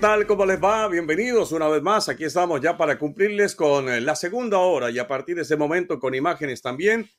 [0.00, 0.26] Tal?
[0.26, 0.88] ¿Cómo les va?
[0.88, 2.08] Bienvenidos una vez más.
[2.08, 5.58] Aquí estamos ya para cumplirles con eh, la segunda hora y a partir de ese
[5.58, 7.10] momento con imágenes también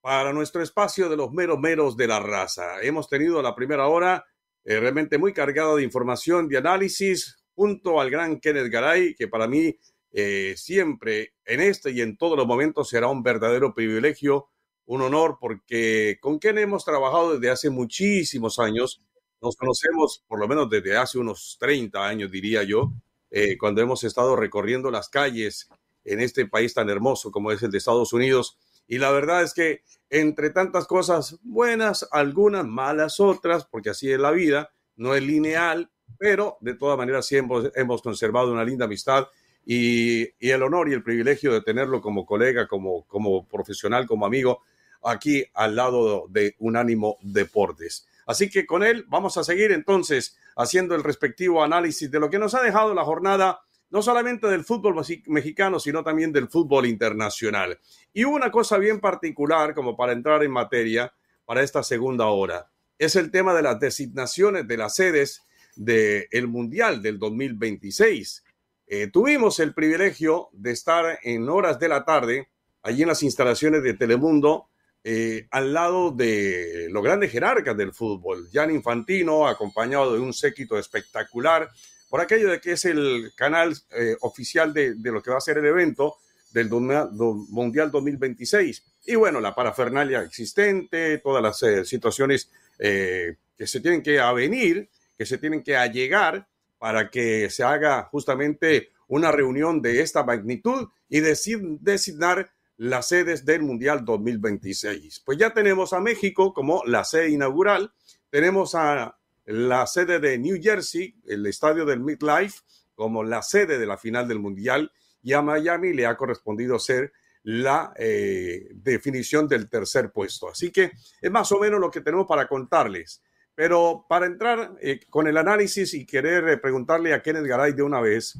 [0.00, 2.80] para nuestro espacio de los meros meros de la raza.
[2.80, 4.24] Hemos tenido la primera hora
[4.64, 9.46] eh, realmente muy cargada de información, de análisis, junto al gran Kenneth Garay, que para
[9.46, 9.78] mí
[10.12, 14.48] eh, siempre en este y en todos los momentos será un verdadero privilegio,
[14.86, 19.02] un honor, porque con quien hemos trabajado desde hace muchísimos años
[19.42, 22.92] nos conocemos por lo menos desde hace unos 30 años, diría yo,
[23.30, 25.68] eh, cuando hemos estado recorriendo las calles
[26.04, 28.58] en este país tan hermoso como es el de Estados Unidos.
[28.88, 34.18] Y la verdad es que entre tantas cosas buenas, algunas malas otras, porque así es
[34.18, 39.28] la vida, no es lineal, pero de todas maneras siempre hemos, conservado una linda amistad
[39.64, 44.26] y, y, el honor y el privilegio de tenerlo como colega, como, como profesional, como
[44.26, 44.62] amigo,
[45.04, 48.08] aquí al lado de Unánimo Deportes.
[48.26, 52.38] Así que con él vamos a seguir entonces haciendo el respectivo análisis de lo que
[52.38, 53.60] nos ha dejado la jornada,
[53.90, 54.94] no solamente del fútbol
[55.26, 57.78] mexicano, sino también del fútbol internacional.
[58.12, 61.12] Y una cosa bien particular, como para entrar en materia,
[61.44, 65.42] para esta segunda hora, es el tema de las designaciones de las sedes
[65.74, 68.44] del Mundial del 2026.
[68.86, 72.48] Eh, tuvimos el privilegio de estar en horas de la tarde
[72.82, 74.69] allí en las instalaciones de Telemundo
[75.02, 78.48] eh, al lado de los grandes jerarcas del fútbol.
[78.52, 81.70] Jan Infantino, acompañado de un séquito espectacular,
[82.10, 85.58] por aquello de que es el canal eh, oficial de, lo que va a ser
[85.58, 86.16] el evento
[86.52, 88.82] del Mundial 2026.
[89.06, 94.88] Y bueno, la parafernalia existente, todas las eh, situaciones que se tienen que avenir,
[95.18, 100.88] que se tienen que allegar para que se haga justamente una reunión de esta magnitud
[101.10, 102.50] y designar
[102.80, 105.20] las sedes del Mundial 2026.
[105.26, 107.92] Pues ya tenemos a México como la sede inaugural,
[108.30, 112.60] tenemos a la sede de New Jersey, el estadio del Midlife,
[112.94, 114.90] como la sede de la final del Mundial,
[115.22, 120.48] y a Miami le ha correspondido ser la eh, definición del tercer puesto.
[120.48, 123.22] Así que es más o menos lo que tenemos para contarles.
[123.54, 127.82] Pero para entrar eh, con el análisis y querer eh, preguntarle a Kenneth Garay de
[127.82, 128.38] una vez,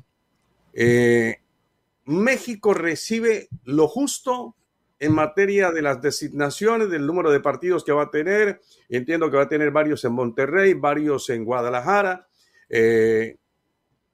[2.11, 4.57] México recibe lo justo
[4.99, 8.61] en materia de las designaciones, del número de partidos que va a tener.
[8.89, 12.29] Entiendo que va a tener varios en Monterrey, varios en Guadalajara.
[12.69, 13.37] Eh,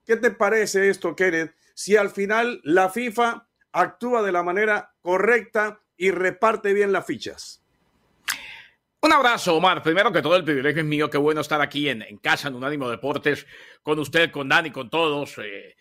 [0.05, 1.55] ¿Qué te parece esto, Kenneth?
[1.75, 7.63] Si al final la FIFA actúa de la manera correcta y reparte bien las fichas.
[9.01, 9.83] Un abrazo, Omar.
[9.83, 11.11] Primero que todo, el privilegio es mío.
[11.11, 13.47] Qué bueno estar aquí en, casa, en Unánimo Deportes,
[13.83, 15.39] con usted, con Dani, con todos.
[15.39, 15.77] Eh,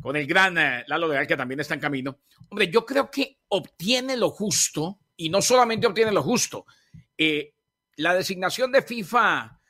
[0.00, 2.20] con el gran eh, Lalo Leal, que también está en camino.
[2.48, 6.66] Hombre, yo creo que obtiene lo justo, y no solamente obtiene lo justo.
[7.16, 7.54] Eh,
[7.96, 9.60] la designación de FIFA,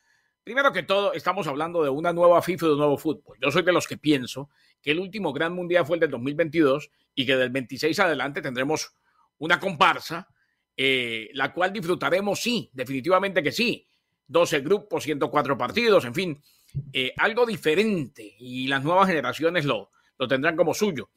[0.45, 3.37] primero que todo, estamos hablando de una nueva FIFA y de un nuevo fútbol.
[3.41, 4.49] Yo soy de los que pienso
[4.81, 8.95] que el último gran mundial fue el del 2022 y que del 26 adelante tendremos
[9.39, 10.29] una comparsa,
[10.77, 13.87] eh, la cual disfrutaremos, sí, definitivamente que sí.
[14.29, 16.41] 12 grupos, 104 partidos, en fin,
[17.17, 19.91] algo diferente y las nuevas generaciones lo,
[20.21, 21.11] lo tendrán como suyo.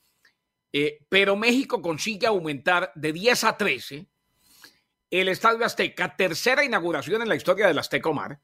[0.72, 4.08] Eh, pero México consigue aumentar de 10 a 13
[5.12, 8.40] el Estadio Azteca, tercera inauguración en la historia del Azteca Omar.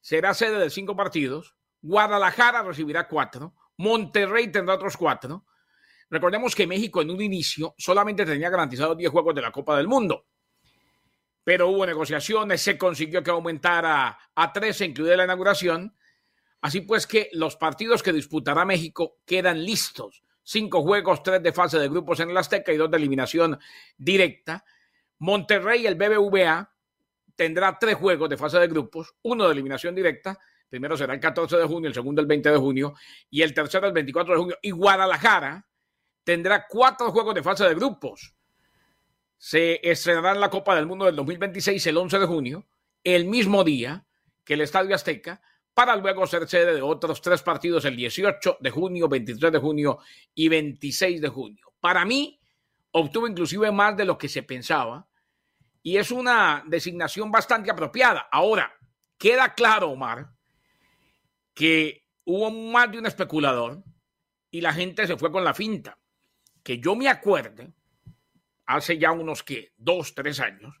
[0.00, 1.54] Será sede de cinco partidos.
[1.80, 3.54] Guadalajara recibirá cuatro.
[3.76, 5.46] Monterrey tendrá otros cuatro.
[6.10, 9.86] Recordemos que México en un inicio solamente tenía garantizados 10 juegos de la Copa del
[9.86, 10.26] Mundo.
[11.44, 15.94] Pero hubo negociaciones, se consiguió que aumentara a 13, incluida la inauguración.
[16.62, 20.22] Así pues que los partidos que disputará México quedan listos.
[20.44, 23.58] Cinco juegos, tres de fase de grupos en el Azteca y dos de eliminación
[23.98, 24.64] directa.
[25.18, 26.72] Monterrey, el BBVA,
[27.34, 30.38] tendrá tres juegos de fase de grupos, uno de eliminación directa.
[30.68, 32.94] Primero será el 14 de junio, el segundo el 20 de junio
[33.28, 34.58] y el tercero el 24 de junio.
[34.62, 35.66] Y Guadalajara,
[36.22, 38.34] tendrá cuatro juegos de fase de grupos.
[39.36, 42.66] Se estrenará en la Copa del Mundo del 2026 el 11 de junio,
[43.02, 44.06] el mismo día
[44.44, 45.42] que el Estadio Azteca,
[45.74, 49.98] para luego ser sede de otros tres partidos el 18 de junio, 23 de junio
[50.34, 51.72] y 26 de junio.
[51.80, 52.40] Para mí,
[52.92, 55.08] obtuvo inclusive más de lo que se pensaba
[55.82, 58.28] y es una designación bastante apropiada.
[58.30, 58.72] Ahora,
[59.18, 60.30] queda claro, Omar,
[61.54, 63.82] que hubo más de un especulador
[64.50, 65.98] y la gente se fue con la finta
[66.62, 67.72] que yo me acuerde,
[68.66, 70.76] hace ya unos que dos, tres años,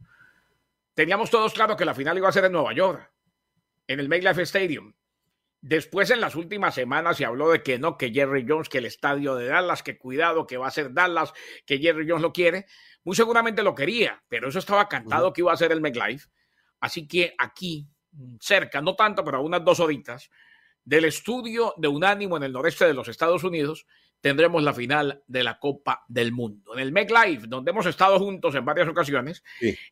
[0.94, 3.12] teníamos todos claro que la final iba a ser en Nueva York,
[3.86, 4.94] en el MetLife Stadium.
[5.60, 8.86] Después, en las últimas semanas, se habló de que no, que Jerry Jones, que el
[8.86, 11.32] estadio de Dallas, que cuidado, que va a ser Dallas,
[11.64, 12.66] que Jerry Jones lo quiere.
[13.04, 16.28] Muy seguramente lo quería, pero eso estaba cantado que iba a ser el MetLife.
[16.80, 17.88] Así que aquí,
[18.40, 20.30] cerca, no tanto, pero a unas dos horitas,
[20.84, 23.86] del estudio de Unánimo en el noreste de los Estados Unidos,
[24.20, 26.74] tendremos la final de la Copa del Mundo.
[26.74, 29.42] En el MetLife, donde hemos estado juntos en varias ocasiones.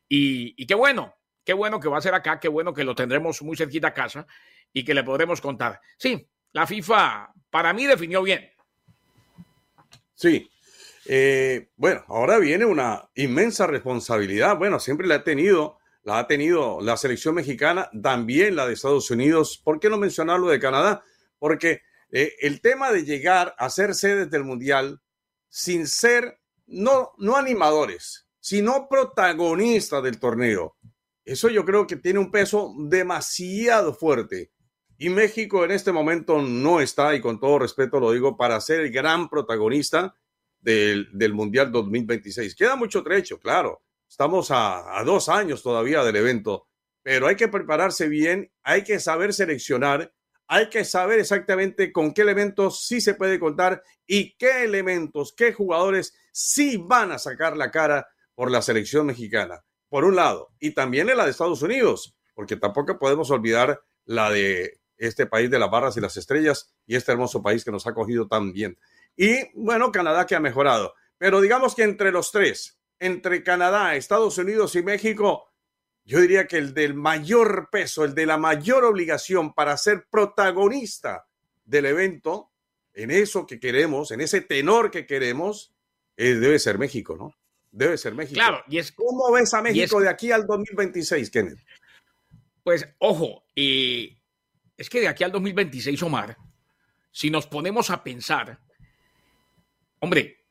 [0.07, 1.15] Y, qué bueno,
[1.51, 3.93] qué bueno que va a ser acá, qué bueno que lo tendremos muy cerquita a
[3.93, 4.25] casa
[4.71, 5.81] y que le podremos contar.
[5.97, 8.49] Sí, la FIFA para mí definió bien.
[10.15, 10.49] Sí.
[11.07, 14.55] Eh, bueno, ahora viene una inmensa responsabilidad.
[14.55, 19.11] Bueno, siempre la ha tenido, la ha tenido la selección mexicana, también la de Estados
[19.11, 19.59] Unidos.
[19.61, 21.03] ¿Por qué no mencionarlo de Canadá?
[21.37, 21.81] Porque
[22.13, 25.01] eh, el tema de llegar a ser sedes del Mundial
[25.49, 30.77] sin ser no, no animadores, sino protagonistas del torneo.
[31.25, 34.51] Eso yo creo que tiene un peso demasiado fuerte.
[34.97, 38.81] Y México en este momento no está, y con todo respeto lo digo, para ser
[38.81, 40.15] el gran protagonista
[40.59, 42.55] del, Mundial 2026.
[42.55, 43.81] Queda mucho trecho, claro.
[44.07, 46.67] Estamos a, a dos años todavía del evento,
[47.01, 50.13] pero hay que prepararse bien, hay que saber seleccionar
[50.53, 55.53] hay que saber exactamente con qué elementos sí se puede contar y qué elementos, qué
[55.53, 60.71] jugadores sí van a sacar la cara por la selección mexicana, por un lado, y
[60.71, 65.59] también en la de Estados Unidos, porque tampoco podemos olvidar la de este país de
[65.59, 68.79] las barras y las estrellas y este hermoso país que nos ha cogido tan bien.
[69.17, 74.37] Y bueno, Canadá que ha mejorado, pero digamos que entre los tres, entre Canadá, Estados
[74.37, 75.49] Unidos y México,
[76.05, 81.27] yo diría que el del mayor peso, el de la mayor obligación para ser protagonista
[81.65, 82.53] del evento,
[82.93, 85.75] en eso que queremos, en ese tenor que queremos,
[86.15, 87.35] eh, debe ser México, ¿no?
[87.71, 88.35] Debe ser México.
[88.35, 88.91] Claro, y es.
[88.91, 91.59] ¿Cómo ves a México de aquí al 2026, Kenneth?
[92.63, 96.37] Pues, ojo, es que de aquí al 2026, Omar,
[97.11, 98.59] si nos ponemos a pensar,
[99.99, 100.45] hombre,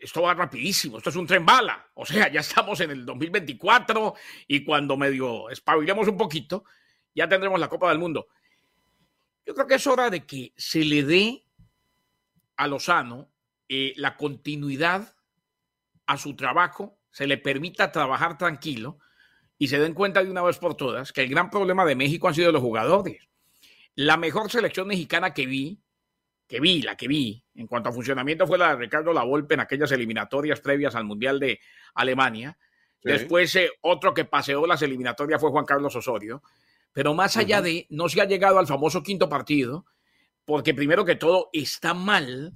[0.00, 1.90] esto va rapidísimo, esto es un tren bala.
[1.94, 4.14] O sea, ya estamos en el 2024
[4.46, 6.64] y cuando medio espabilemos un poquito,
[7.14, 8.28] ya tendremos la Copa del Mundo.
[9.44, 11.44] Yo creo que es hora de que se le dé
[12.56, 13.30] a Lozano
[13.68, 15.15] eh, la continuidad
[16.06, 18.98] a su trabajo, se le permita trabajar tranquilo
[19.58, 22.28] y se den cuenta de una vez por todas que el gran problema de México
[22.28, 23.28] han sido los jugadores.
[23.94, 25.80] La mejor selección mexicana que vi
[26.46, 29.60] que vi, la que vi, en cuanto a funcionamiento, fue la de Ricardo Lavolpe en
[29.60, 31.60] aquellas eliminatorias previas al Mundial de
[31.94, 32.56] Alemania.
[33.02, 36.42] Después, eh, otro que paseó las eliminatorias fue Juan Carlos Osorio.
[36.92, 39.86] Pero más allá de, no se ha llegado al famoso quinto partido,
[40.44, 42.54] porque primero que todo está mal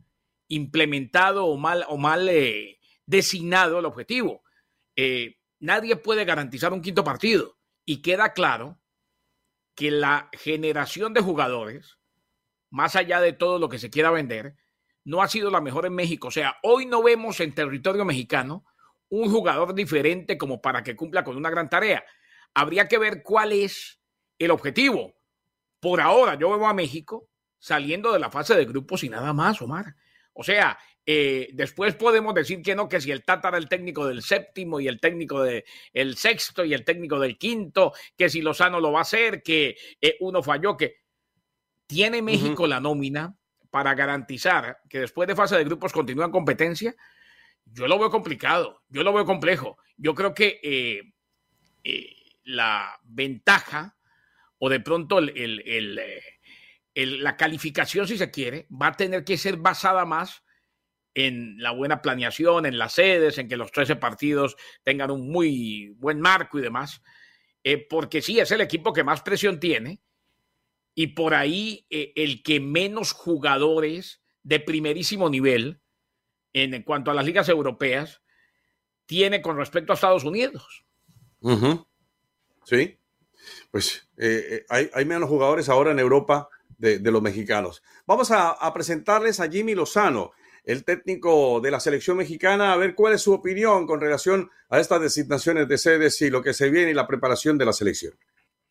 [0.48, 2.79] implementado o mal, o mal eh,
[3.10, 4.42] designado el objetivo.
[4.96, 7.58] Eh, nadie puede garantizar un quinto partido.
[7.84, 8.80] Y queda claro
[9.74, 12.00] que la generación de jugadores
[12.70, 14.56] más allá de todo lo que se quiera vender,
[15.04, 16.28] no ha sido la mejor en México.
[16.28, 18.64] O sea, hoy no vemos en territorio mexicano
[19.08, 22.04] un jugador diferente como para que cumpla con una gran tarea.
[22.54, 24.00] Habría que ver cuál es
[24.38, 25.14] el objetivo.
[25.80, 29.60] Por ahora yo veo a México saliendo de la fase de grupos y nada más,
[29.60, 29.96] Omar.
[30.32, 30.78] O sea,
[31.12, 34.78] eh, después podemos decir que no, que si el Tata era el técnico del séptimo
[34.78, 38.92] y el técnico del el sexto y el técnico del quinto, que si Lozano lo
[38.92, 41.00] va a hacer, que eh, uno falló, que
[41.88, 43.36] ¿Tiene México la nómina
[43.68, 46.94] para garantizar que después de fase de grupos continúa en competencia?
[47.64, 49.76] Yo lo veo complicado, yo lo veo complejo.
[49.96, 51.02] Yo creo que eh,
[52.44, 53.96] la ventaja
[54.58, 56.20] o de pronto eh,
[56.94, 60.44] la calificación, si se quiere, va a tener que ser basada más
[61.14, 65.94] en la buena planeación, en las sedes, en que los 13 partidos tengan un muy
[65.98, 67.02] buen marco y demás,
[67.64, 70.00] eh, porque sí, es el equipo que más presión tiene
[70.94, 75.80] y por ahí eh, el que menos jugadores de primerísimo nivel
[76.52, 78.22] en, cuanto a las ligas europeas
[79.06, 80.84] tiene con respecto a Estados Unidos.
[82.64, 82.98] Sí,
[83.70, 86.48] pues eh, hay, menos jugadores ahora en Europa
[86.78, 87.82] de, los mexicanos.
[88.06, 90.32] Vamos a, a presentarles a Jimmy Lozano
[90.64, 94.80] el técnico de la selección mexicana, a ver cuál es su opinión con relación a
[94.80, 98.14] estas designaciones de sedes y lo que se viene y la preparación de la selección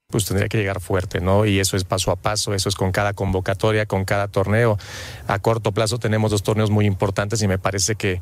[0.09, 1.45] pues tendría que llegar fuerte, ¿no?
[1.45, 4.79] Y eso es paso a paso, eso es con cada convocatoria, con cada torneo.
[5.27, 8.19] A corto plazo tenemos dos torneos muy importantes y me parece que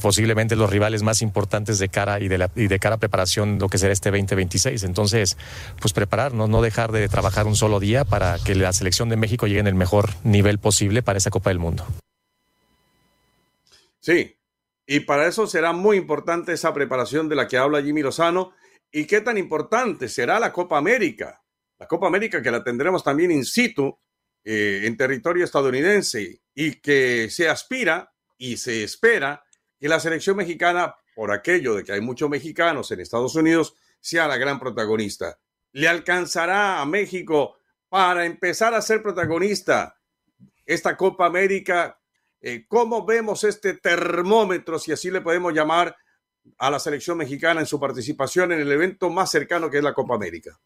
[0.00, 3.58] posiblemente los rivales más importantes de cara y de, la, y de cara a preparación
[3.58, 4.82] lo que será este 2026.
[4.84, 5.36] Entonces,
[5.78, 9.46] pues prepararnos, no dejar de trabajar un solo día para que la selección de México
[9.46, 11.84] llegue en el mejor nivel posible para esa Copa del Mundo.
[14.06, 14.38] Sí,
[14.86, 18.54] y para eso será muy importante esa preparación de la que habla Jimmy Lozano.
[18.92, 21.42] ¿Y qué tan importante será la Copa América?
[21.76, 23.98] La Copa América que la tendremos también in situ
[24.44, 29.44] eh, en territorio estadounidense y que se aspira y se espera
[29.76, 34.28] que la selección mexicana, por aquello de que hay muchos mexicanos en Estados Unidos, sea
[34.28, 35.40] la gran protagonista.
[35.72, 37.56] ¿Le alcanzará a México
[37.88, 40.00] para empezar a ser protagonista
[40.64, 41.98] esta Copa América
[42.40, 45.96] eh, ¿Cómo vemos este termómetro, si así le podemos llamar,
[46.58, 49.94] a la selección mexicana en su participación en el evento más cercano que es la
[49.94, 50.58] Copa América?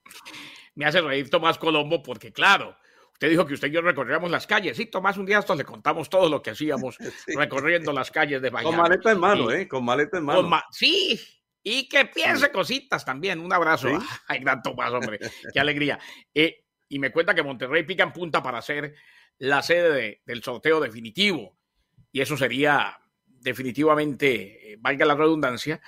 [0.75, 2.77] Me hace reír Tomás Colombo porque, claro,
[3.13, 4.77] usted dijo que usted y yo recorríamos las calles.
[4.77, 6.97] Sí, Tomás, un día estos le contamos todo lo que hacíamos
[7.27, 8.71] recorriendo las calles de Miami.
[8.71, 9.69] Con maleta en mano, ¿eh?
[9.69, 10.63] Con maleta en mano.
[10.71, 11.21] sí,
[11.63, 13.41] y que piense cositas también.
[13.41, 13.89] Un abrazo.
[14.29, 15.19] Ay, gran Tomás, hombre.
[15.53, 15.99] Qué alegría.
[16.35, 18.95] Eh, y me cuenta que Monterrey pica en punta para ser
[19.39, 21.60] la sede del sorteo definitivo
[22.13, 25.81] y eso sería definitivamente, eh, valga la redundancia,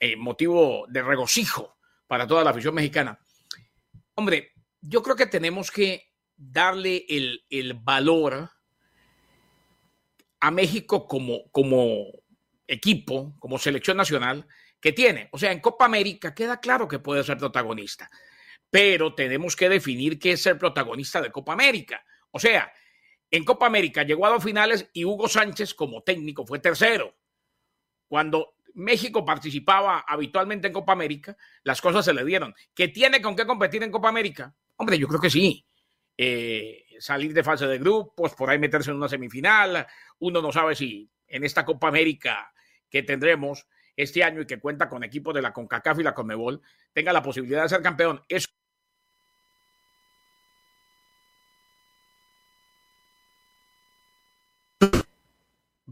[0.00, 3.18] eh, motivo de regocijo para toda la afición mexicana.
[4.14, 8.50] Hombre, yo creo que tenemos que darle el, valor
[10.40, 12.06] a México como, como
[12.66, 14.46] equipo, como selección nacional
[14.80, 15.28] que tiene.
[15.32, 18.08] O sea, en Copa América queda claro que puede ser protagonista,
[18.70, 22.04] pero tenemos que definir qué es ser protagonista de Copa América.
[22.30, 22.72] O sea,
[23.30, 27.14] en Copa América llegó a dos finales y Hugo Sánchez como técnico fue tercero.
[28.08, 32.54] Cuando México participaba habitualmente en Copa América, las cosas se le dieron.
[32.74, 34.54] ¿Que tiene con qué competir en Copa América?
[34.76, 35.66] Hombre, yo creo que sí.
[36.16, 39.86] Eh, salir de fase de grupos, por ahí meterse en una semifinal.
[40.20, 42.52] Uno no sabe si en esta Copa América
[42.88, 43.66] que tendremos
[43.96, 47.22] este año y que cuenta con equipos de la CONCACAF y la CONMEBOL, tenga la
[47.22, 48.22] posibilidad de ser campeón.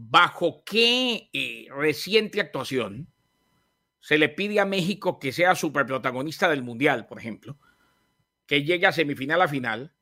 [0.09, 3.11] ¿Bajo qué eh, reciente actuación
[3.99, 7.59] se le pide a México que sea superprotagonista del Mundial, por ejemplo?
[8.45, 9.93] Que llegue a semifinal a final,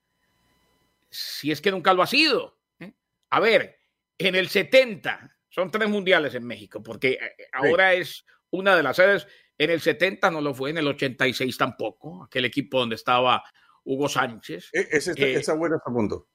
[1.09, 2.59] si es que nunca lo ha sido.
[2.79, 2.93] ¿eh?
[3.31, 3.79] A ver,
[4.19, 8.97] en el 70, son tres mundiales en México, porque eh, ahora es una de las
[8.97, 9.27] sedes.
[9.57, 13.43] En el 70 no lo fue, en el 86 tampoco, aquel equipo donde estaba
[13.83, 14.69] Hugo Sánchez.
[14.71, 16.27] E, ese, esa buena punto.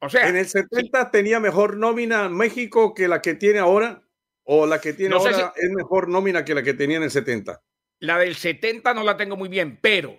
[0.00, 4.02] O sea, en el 70 tenía mejor nómina México que la que tiene ahora,
[4.44, 7.62] o la que tiene ahora es mejor nómina que la que tenía en el 70.
[8.00, 10.18] La del 70 no la tengo muy bien, pero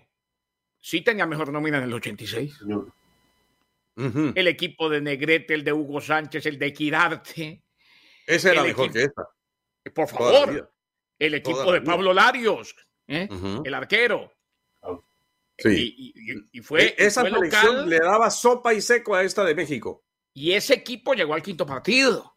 [0.80, 2.60] sí tenía mejor nómina en el 86.
[3.96, 7.64] El equipo de Negrete, el de Hugo Sánchez, el de Quirarte.
[8.26, 9.28] Ese era mejor que esta.
[9.94, 10.72] Por favor,
[11.18, 12.76] el equipo de Pablo Larios,
[13.08, 13.28] ¿eh?
[13.64, 14.32] el arquero.
[15.62, 16.14] Sí.
[16.52, 16.84] Y, fue.
[16.84, 20.04] E, esa selección le daba sopa y seco a esta de México.
[20.34, 22.36] Y ese equipo llegó al quinto partido.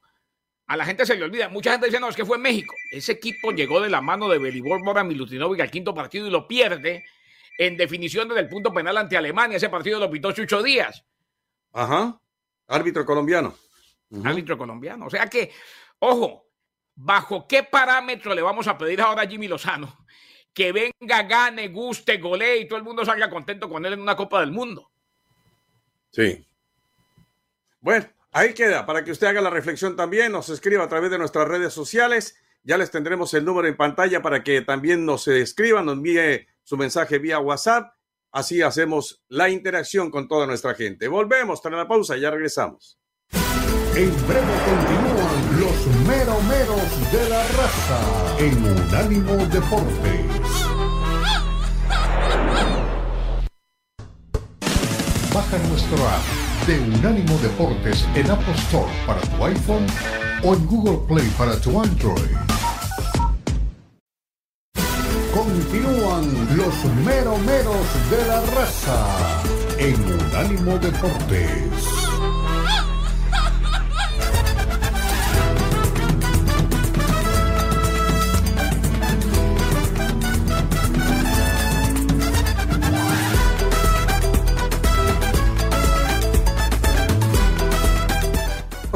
[0.67, 1.49] A la gente se le olvida.
[1.49, 2.75] Mucha gente dice, no, es que fue en México.
[2.91, 6.49] Ese equipo llegó de la mano de Belibor Mora Milutinovic al quinto partido y lo
[6.49, 7.05] pierde
[7.59, 9.59] en definición desde el punto penal ante Alemania.
[9.59, 11.05] Ese partido lo pitó Chucho Díaz.
[11.73, 12.21] Ajá.
[12.67, 13.55] Árbitro colombiano.
[14.25, 15.07] Árbitro colombiano.
[15.07, 15.53] O sea que,
[15.99, 16.49] ojo,
[16.95, 20.05] ¿bajo qué parámetro le vamos a pedir ahora a Jimmy Lozano
[20.55, 24.17] que venga, gane, guste, golee y todo el mundo salga contento con él en una
[24.17, 24.91] Copa del Mundo.
[26.13, 26.47] Sí.
[27.81, 31.19] Bueno, ahí queda, para que usted haga la reflexión también, nos escriba a través de
[31.19, 32.39] nuestras redes sociales.
[32.63, 36.77] Ya les tendremos el número en pantalla para que también nos escriban, nos envíe su
[36.77, 37.93] mensaje vía WhatsApp.
[38.31, 41.09] Así hacemos la interacción con toda nuestra gente.
[41.09, 42.99] Volvemos tras la pausa, ya regresamos.
[43.97, 48.01] En breve continúan los meromeros de la raza
[48.41, 50.27] en Unánimo Deportes.
[55.33, 59.87] Baja nuestro app de Unánimo Deportes en Apple Store para tu iPhone
[60.43, 62.37] o en Google Play para tu Android.
[65.33, 69.07] Continúan los meromeros de la raza
[69.79, 72.04] en Unánimo Deportes.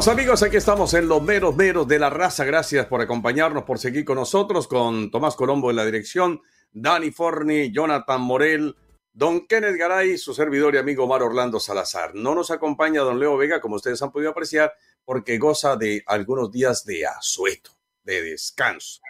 [0.07, 2.45] Amigos, aquí estamos en los meros meros de la raza.
[2.45, 6.41] Gracias por acompañarnos, por seguir con nosotros, con Tomás Colombo en la dirección,
[6.71, 8.77] Dani Forni, Jonathan Morel,
[9.11, 12.15] Don Kenneth Garay, su servidor y amigo Omar Orlando Salazar.
[12.15, 16.49] No nos acompaña Don Leo Vega, como ustedes han podido apreciar, porque goza de algunos
[16.49, 17.71] días de asueto,
[18.03, 19.01] de descanso.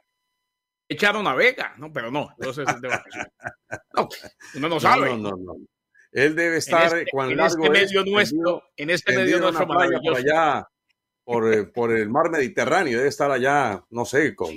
[0.88, 2.90] Echaron a Vega, no, pero no, entonces de
[3.96, 4.10] No,
[4.56, 5.10] uno no sabe.
[5.10, 5.56] No, no, no.
[6.12, 10.68] Él debe estar en este, en este medio nuestro, en este medio nuestro por allá
[11.30, 14.50] eh, por, el mar Mediterráneo, debe estar allá, no sé, con,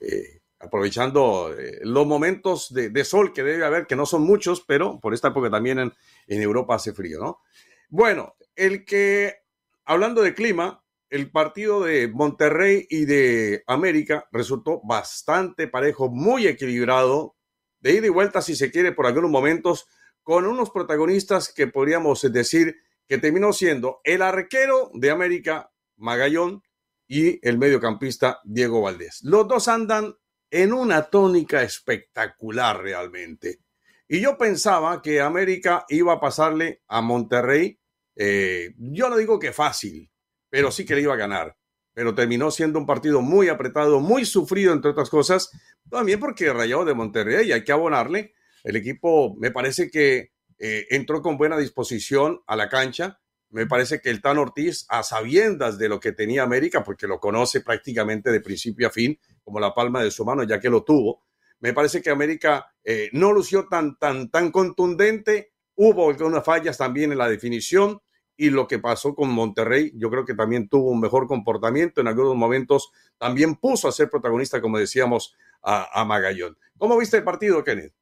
[0.00, 4.98] eh, aprovechando eh, los momentos de, sol que debe haber, que no son muchos, pero
[4.98, 5.92] por esta época también en,
[6.26, 7.40] en Europa hace frío, ¿no?
[7.88, 9.36] Bueno, el que,
[9.84, 17.36] hablando de clima, el partido de Monterrey y de América resultó bastante parejo, muy equilibrado,
[17.80, 19.86] de ida y vuelta, si se quiere, por algunos momentos,
[20.22, 22.76] con unos protagonistas que podríamos decir
[23.08, 26.62] que terminó siendo el arquero de América, Magallón
[27.06, 29.20] y el mediocampista Diego Valdés.
[29.22, 30.14] Los dos andan
[30.50, 33.60] en una tónica espectacular realmente.
[34.08, 37.78] Y yo pensaba que América iba a pasarle a Monterrey,
[38.16, 40.10] eh, yo no digo que fácil,
[40.48, 41.56] pero sí que le iba a ganar.
[41.94, 45.50] Pero terminó siendo un partido muy apretado, muy sufrido, entre otras cosas,
[45.88, 48.34] también porque Rayado de Monterrey hay que abonarle.
[48.64, 54.00] El equipo me parece que eh, entró con buena disposición a la cancha, me parece
[54.00, 58.30] que el Tan Ortiz, a sabiendas de lo que tenía América, porque lo conoce prácticamente
[58.30, 61.22] de principio a fin, como la palma de su mano, ya que lo tuvo,
[61.60, 65.52] me parece que América eh, no lució tan, tan, tan contundente.
[65.74, 68.00] Hubo algunas fallas también en la definición
[68.36, 72.00] y lo que pasó con Monterrey, yo creo que también tuvo un mejor comportamiento.
[72.00, 76.56] En algunos momentos también puso a ser protagonista, como decíamos, a, a Magallón.
[76.78, 77.92] ¿Cómo viste el partido, Kenneth?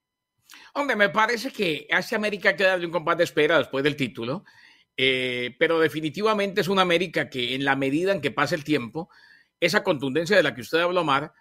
[0.75, 4.45] Hombre, me parece que hace América queda de un combate de espera después del título.
[5.01, 9.09] Eh, pero definitivamente es una América que en la medida en que pase el tiempo,
[9.61, 11.33] esa contundencia de la que usted habló, Omar,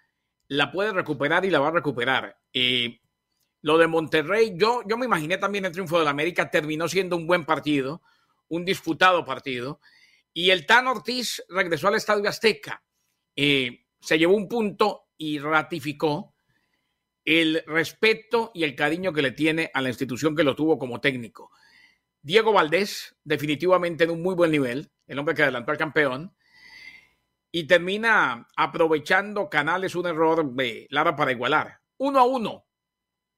[0.46, 2.38] la puede recuperar y la va a recuperar.
[2.52, 3.00] Eh,
[3.60, 7.16] lo de Monterrey, yo, yo me imaginé también el triunfo de la América, terminó siendo
[7.16, 8.00] un buen partido,
[8.46, 9.80] un disputado partido,
[10.32, 12.84] y el Tan Ortiz regresó al Estadio Azteca,
[13.34, 16.34] eh, se llevó un punto y ratificó
[17.24, 21.00] el respeto y el cariño que le tiene a la institución que lo tuvo como
[21.00, 21.50] técnico.
[22.28, 26.36] Diego Valdés, definitivamente en un muy buen nivel, el hombre que adelantó al campeón,
[27.50, 31.80] y termina aprovechando Canales un error de Lara para igualar.
[31.96, 32.66] Uno a uno,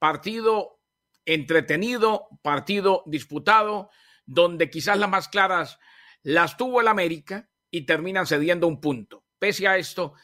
[0.00, 0.80] partido
[1.24, 3.90] entretenido, partido disputado,
[4.26, 5.78] donde quizás las más claras
[6.24, 9.24] las tuvo el América y terminan cediendo un punto.
[9.38, 10.14] Pese a esto,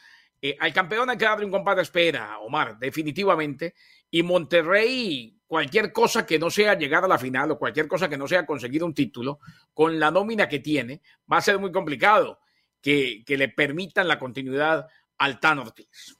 [0.41, 3.75] eh, al campeón hay que darle un compás de espera, Omar, definitivamente,
[4.11, 8.17] y Monterrey cualquier cosa que no sea llegar a la final o cualquier cosa que
[8.17, 9.39] no sea conseguir un título,
[9.73, 12.39] con la nómina que tiene, va a ser muy complicado
[12.81, 16.17] que, le permitan la continuidad al Tan Ortiz.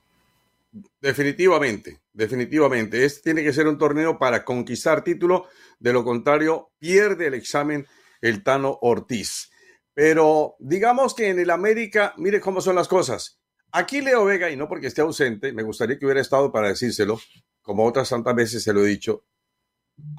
[0.99, 3.03] Definitivamente, definitivamente.
[3.05, 5.47] Este tiene que ser un torneo para conquistar título,
[5.79, 7.85] de lo contrario, pierde el examen
[8.21, 9.49] el Tano Ortiz.
[9.93, 13.39] Pero digamos que en el América, mire cómo son las cosas.
[13.71, 17.19] Aquí Leo Vega, y no porque esté ausente, me gustaría que hubiera estado para decírselo,
[17.67, 19.25] como otras tantas veces se lo he dicho,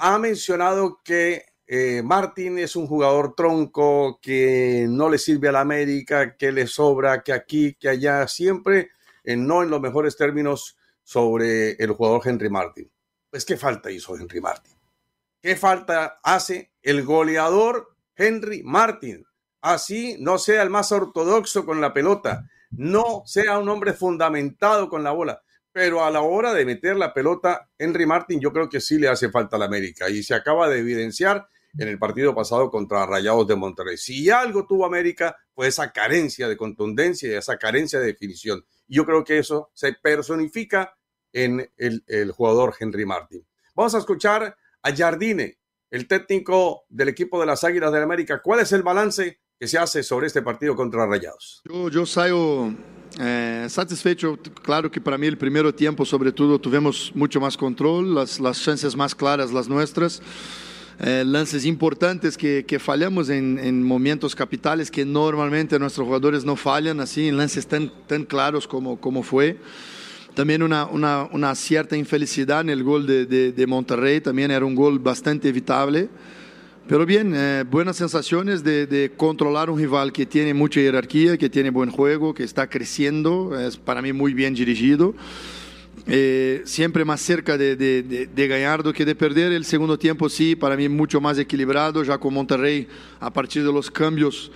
[0.00, 5.62] ha mencionado que eh, Martín es un jugador tronco, que no le sirve a la
[5.62, 8.90] América, que le sobra, que aquí, que allá, siempre
[9.24, 12.90] no en los mejores términos sobre el jugador Henry Martin.
[13.30, 14.74] Pues, ¿qué falta hizo Henry Martin?
[15.40, 19.24] ¿Qué falta hace el goleador Henry Martin?
[19.62, 25.02] Así no sea el más ortodoxo con la pelota, no sea un hombre fundamentado con
[25.02, 28.80] la bola pero a la hora de meter la pelota, Henry Martin yo creo que
[28.80, 32.34] sí le hace falta a la América y se acaba de evidenciar en el partido
[32.34, 33.96] pasado contra Rayados de Monterrey.
[33.96, 38.64] Si algo tuvo América fue esa carencia de contundencia y esa carencia de definición.
[38.86, 40.96] Yo creo que eso se personifica
[41.32, 43.46] en el, jugador Henry Martin.
[43.74, 45.58] Vamos a escuchar a Jardine,
[45.90, 48.40] el técnico del equipo de las Águilas de América.
[48.42, 51.62] ¿Cuál es el balance que se hace sobre este partido contra Rayados?
[51.64, 52.72] Yo, yo salgo
[53.18, 58.40] É, satisfeito, claro que para mim, o primeiro tempo, sobretudo, tivemos muito mais controle, as,
[58.40, 60.20] as chances mais claras, as nossas.
[61.00, 66.56] eh, lances importantes que, que fallamos en, en, momentos capitales que normalmente nuestros jugadores no
[66.56, 69.58] fallan así en lances tan, tan claros como, como fue.
[70.34, 74.74] También una, una, una cierta infelicidad en el gol de, de, Monterrey, también era un
[74.74, 76.08] gol bastante evitable.
[76.88, 81.50] Pero bien, eh, buenas sensaciones de, de, controlar un rival que tiene mucha jerarquía, que
[81.50, 85.14] tiene buen juego, que está creciendo, es para mí muy bien dirigido.
[86.06, 89.52] Eh, siempre más cerca de, de, de, ganar do que de perder.
[89.52, 92.88] El segundo tiempo sí, para mí mucho más equilibrado, ya con Monterrey
[93.20, 94.50] a partir de los cambios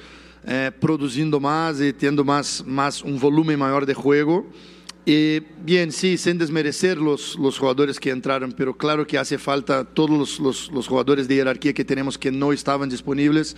[0.46, 4.46] eh, produciendo más y teniendo más, más un volumen mayor de juego.
[5.04, 9.84] Y bien, sí, sin desmerecer los, los jugadores que entraron, pero claro que hace falta
[9.84, 13.56] todos los, los, los jugadores de jerarquía que tenemos que no estaban disponibles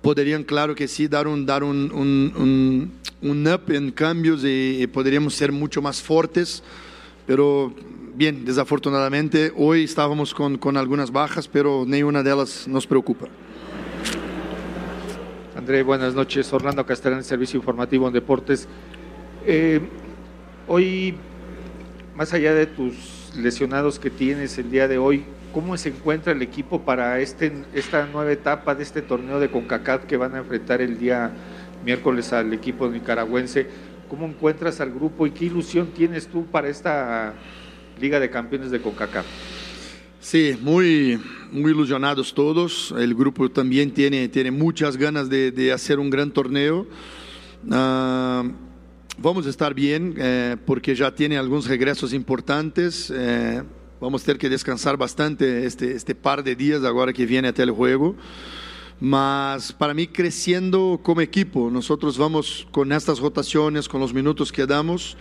[0.00, 2.92] podrían, claro que sí, dar un, dar un, un,
[3.22, 6.64] un, up en cambios y, y podríamos ser mucho más fuertes
[7.26, 7.72] pero
[8.14, 13.26] bien, desafortunadamente hoy estábamos con, con algunas bajas, pero ninguna de ellas nos preocupa.
[15.56, 16.52] André, buenas noches.
[16.52, 18.66] Orlando Castellán, Servicio Informativo en Deportes.
[19.46, 19.80] Eh,
[20.66, 21.14] hoy,
[22.16, 26.42] más allá de tus lesionados que tienes el día de hoy, ¿cómo se encuentra el
[26.42, 30.80] equipo para este, esta nueva etapa de este torneo de CONCACAF que van a enfrentar
[30.80, 31.30] el día
[31.84, 33.66] miércoles al equipo nicaragüense?
[34.08, 37.34] ¿Cómo encuentras al grupo y qué ilusión tienes tú para esta
[38.00, 39.26] Liga de Campeones de CONCACAF?
[40.20, 41.20] Sí, muy,
[41.50, 42.94] muy ilusionados todos.
[42.96, 46.86] El grupo también tiene, tiene muchas ganas de, de hacer un gran torneo.
[47.66, 48.50] Uh,
[49.18, 53.12] vamos a estar bien eh, porque ya tiene algunos regresos importantes.
[53.14, 53.62] Eh,
[54.00, 57.62] vamos a tener que descansar bastante este, este par de días ahora que viene hasta
[57.62, 58.16] el juego.
[59.00, 64.64] Mas para mí creciendo como equipo, nosotros vamos con estas rotaciones, con los minutos que
[64.64, 65.16] damos,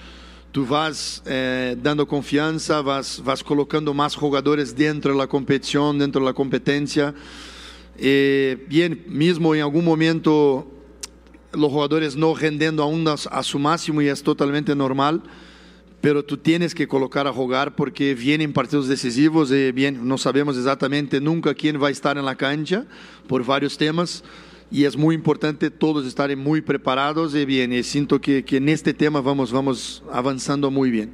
[0.52, 6.22] tú vas eh, dando confianza, vas, vas colocando más jugadores dentro de la competición, dentro
[6.22, 7.16] de la competencia.
[7.98, 10.81] Eh, bien, mismo en algún momento
[11.54, 15.24] los jugadores no rendiendo aún a, su máximo y es totalmente normal
[16.02, 20.58] pero tú tienes que colocar a jugar porque vienen partidos decisivos y bien, no sabemos
[20.58, 22.86] exactamente nunca quién va a estar en la cancha
[23.28, 24.24] por varios temas
[24.72, 28.70] y es muy importante todos estar muy preparados y bien, y siento que, que en
[28.70, 31.12] este tema vamos, vamos avanzando muy bien.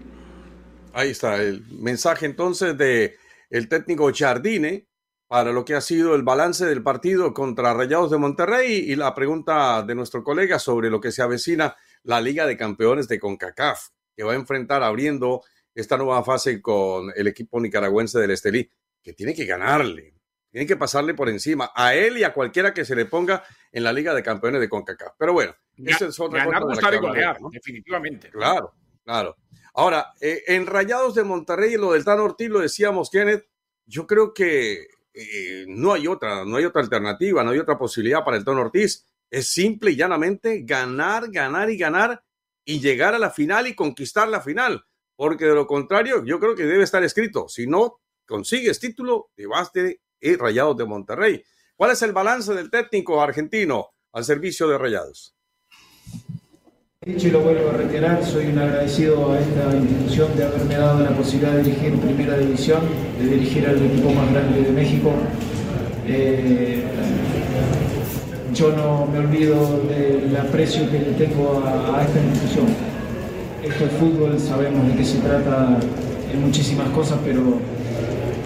[0.94, 3.16] Ahí está el mensaje entonces de
[3.50, 4.88] el técnico Jardine
[5.28, 9.14] para lo que ha sido el balance del partido contra Rayados de Monterrey y la
[9.14, 13.90] pregunta de nuestro colega sobre lo que se avecina la Liga de Campeones de CONCACAF
[14.18, 15.44] que va a enfrentar abriendo
[15.76, 18.68] esta nueva fase con el equipo nicaragüense del Estelí,
[19.04, 20.16] que tiene que ganarle,
[20.50, 23.84] tiene que pasarle por encima a él y a cualquiera que se le ponga en
[23.84, 25.14] la Liga de Campeones de CONCACAF.
[25.20, 26.90] Pero bueno, ya, esa es otra ganar, cosa.
[26.90, 27.50] De golear, ¿no?
[27.52, 28.32] Definitivamente.
[28.32, 29.38] Claro, claro.
[29.76, 33.46] Ahora, eh, en Rayados de Monterrey y lo del Tan Ortiz lo decíamos, Kenneth,
[33.86, 34.88] yo creo que
[35.18, 38.58] eh, no hay otra, no hay otra alternativa, no hay otra posibilidad para el Tan
[38.58, 39.06] Ortiz.
[39.30, 42.24] Es simple y llanamente ganar, ganar y ganar
[42.64, 46.56] y llegar a la final y conquistar la final, porque de lo contrario yo creo
[46.56, 51.44] que debe estar escrito, si no consigues título, te vas de Rayados de Monterrey.
[51.76, 55.37] ¿Cuál es el balance del técnico argentino al servicio de Rayados?
[57.06, 61.04] Dicho y lo vuelvo a reiterar, soy un agradecido a esta institución de haberme dado
[61.04, 62.80] la posibilidad de dirigir primera división,
[63.20, 65.12] de dirigir al equipo más grande de México.
[66.08, 66.84] Eh,
[68.52, 72.66] yo no me olvido del aprecio que le tengo a, esta institución.
[73.64, 75.78] Esto es fútbol, sabemos de qué se trata
[76.34, 77.60] en muchísimas cosas, pero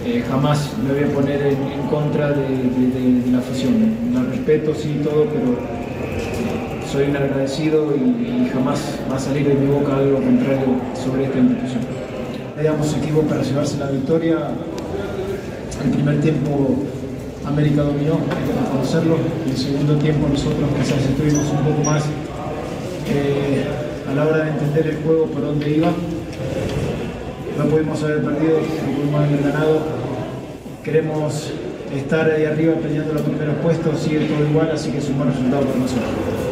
[0.05, 3.95] eh, jamás me voy a poner en, contra de, de, de, la afición.
[4.13, 5.55] La respeto, sí, todo, pero
[6.91, 11.39] soy un agradecido y, jamás va a salir de mi boca algo contrario sobre esta
[11.39, 11.79] institución.
[12.55, 14.51] Teníamos equipo para llevarse la victoria.
[15.85, 16.75] El primer tiempo
[17.45, 19.15] América dominó, hay que reconocerlo.
[19.47, 22.03] El segundo tiempo nosotros quizás estuvimos un poco más
[23.07, 23.63] eh,
[24.09, 25.91] a la hora de entender el juego por dónde iba.
[27.57, 29.79] No pudimos haber perdido, no pudimos haber ganado.
[30.83, 31.53] Queremos
[31.95, 35.29] estar ahí arriba peleando los primeros puestos, sigue todo igual, así que es un buen
[35.29, 36.50] resultado para nosotros.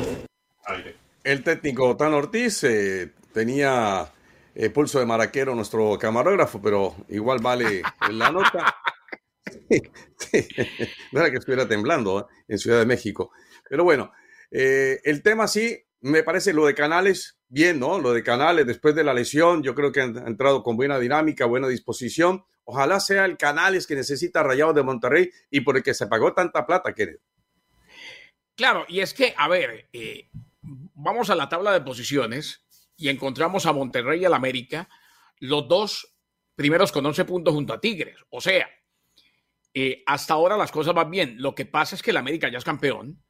[1.30, 4.12] El técnico Tan Ortiz eh, tenía
[4.56, 8.76] eh, pulso de maraquero nuestro camarógrafo, pero igual vale la nota.
[11.12, 12.34] No era que estuviera temblando ¿eh?
[12.48, 13.32] en Ciudad de México.
[13.70, 14.12] Pero bueno,
[14.50, 18.00] el tema sí, me parece lo de Canales, bien, ¿no?
[18.00, 21.46] Lo de Canales después de la lesión, yo creo que han entrado con buena dinámica,
[21.46, 22.44] buena disposición.
[22.64, 26.34] Ojalá sea el Canales que necesita Rayados de Monterrey y por el que se pagó
[26.34, 27.20] tanta plata, querido.
[28.56, 30.28] Claro, y es que, a ver, eh,
[30.62, 32.66] vamos a la tabla de posiciones
[32.98, 34.90] y encontramos a Monterrey y al América,
[35.40, 36.16] los dos
[36.56, 38.18] primeros con 11 puntos junto a Tigres.
[38.30, 38.70] O sea,
[39.74, 41.36] Eh, hasta ahora las cosas van bien.
[41.40, 43.24] Lo que pasa es que el América ya es campeón.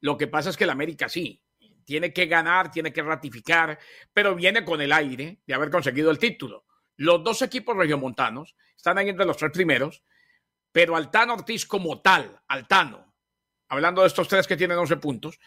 [0.00, 1.42] Lo que pasa es que el América sí.
[1.84, 3.78] Tiene que ganar, tiene que ratificar,
[4.12, 6.66] pero viene con el aire de haber conseguido el título.
[6.96, 10.02] Los dos equipos regiomontanos están ahí entre los tres primeros,
[10.72, 13.14] pero Altano Ortiz como tal, Altano,
[13.68, 15.38] hablando de estos tres que tienen 11 puntos,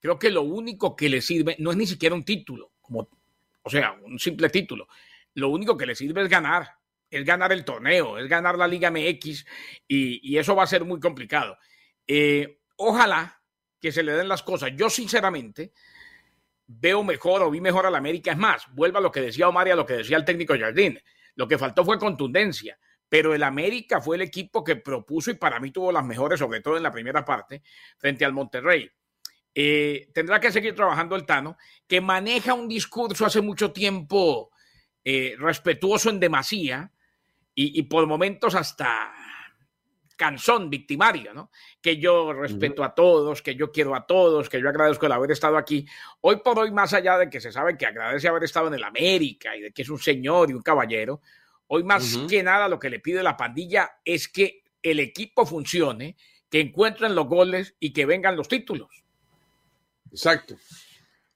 [0.00, 3.08] creo que lo único que le sirve no es ni siquiera un título, como,
[3.62, 4.88] o sea, un simple título.
[5.34, 6.68] Lo único que le sirve es ganar,
[7.10, 9.44] es ganar el torneo, es ganar la Liga MX
[9.86, 11.58] y, eso va a ser muy complicado.
[12.06, 13.42] Eh, ojalá
[13.80, 14.72] que se le den las cosas.
[14.74, 15.72] Yo sinceramente
[16.66, 18.32] veo mejor o vi mejor al América.
[18.32, 20.58] Es más, vuelva a lo que decía Omar y a lo que decía el técnico
[20.58, 21.00] Jardín.
[21.34, 25.60] Lo que faltó fue contundencia, pero el América fue el equipo que propuso y para
[25.60, 27.62] mí tuvo las mejores, sobre todo en la primera parte,
[27.96, 28.90] frente al Monterrey.
[29.60, 31.56] Eh, tendrá que seguir trabajando el Tano,
[31.88, 34.52] que maneja un discurso hace mucho tiempo
[35.04, 36.92] eh, respetuoso en demasía
[37.56, 39.12] y, por momentos hasta
[40.16, 41.50] canzón victimario, ¿no?
[41.80, 45.32] Que yo respeto a todos, que yo quiero a todos, que yo agradezco el haber
[45.32, 45.84] estado aquí.
[46.20, 48.84] Hoy por hoy, más allá de que se sabe que agradece haber estado en el
[48.84, 51.20] América y de que es un señor y un caballero,
[51.66, 56.14] hoy más que nada lo que le pide la pandilla es que el equipo funcione,
[56.48, 59.02] que encuentren los goles y que vengan los títulos.
[60.10, 60.56] Exacto.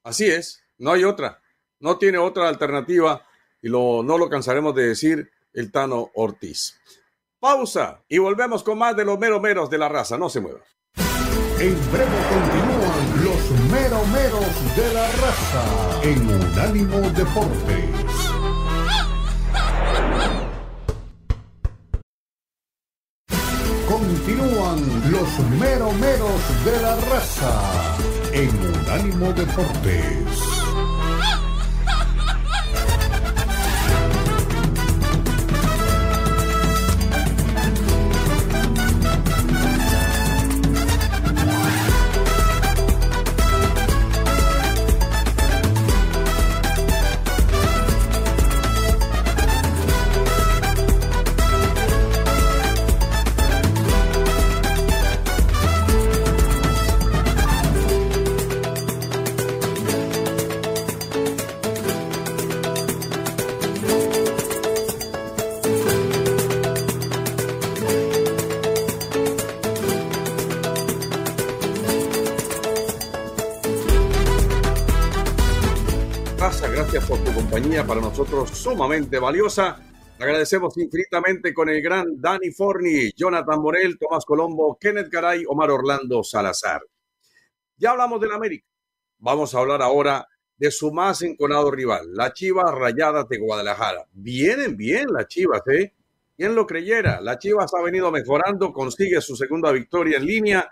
[0.03, 1.41] Así es, no hay otra.
[1.81, 3.27] No tiene otra alternativa
[3.61, 6.81] y lo, no lo cansaremos de decir el Tano Ortiz.
[7.39, 10.17] Pausa y volvemos con más de los meros de la raza.
[10.17, 10.63] No se muevan.
[11.59, 13.51] En breve continúan los
[14.11, 18.33] meros de la raza en Unánimo Deportes.
[23.89, 28.02] Continúan los meros de la raza
[28.33, 30.62] en Unánimo Deportes.
[77.87, 79.81] Para nosotros sumamente valiosa.
[80.19, 86.23] Agradecemos infinitamente con el gran Dani Forni, Jonathan Morel, Tomás Colombo, Kenneth Garay, Omar Orlando
[86.23, 86.83] Salazar.
[87.79, 88.67] Ya hablamos del América.
[89.19, 90.29] Vamos a hablar ahora
[90.59, 94.07] de su más enconado rival, la Chivas Rayadas de Guadalajara.
[94.13, 95.95] Vienen bien las Chivas, ¿eh?
[96.37, 97.23] ¿Quién lo creyera?
[97.23, 100.71] La Chivas ha venido mejorando, consigue su segunda victoria en línea,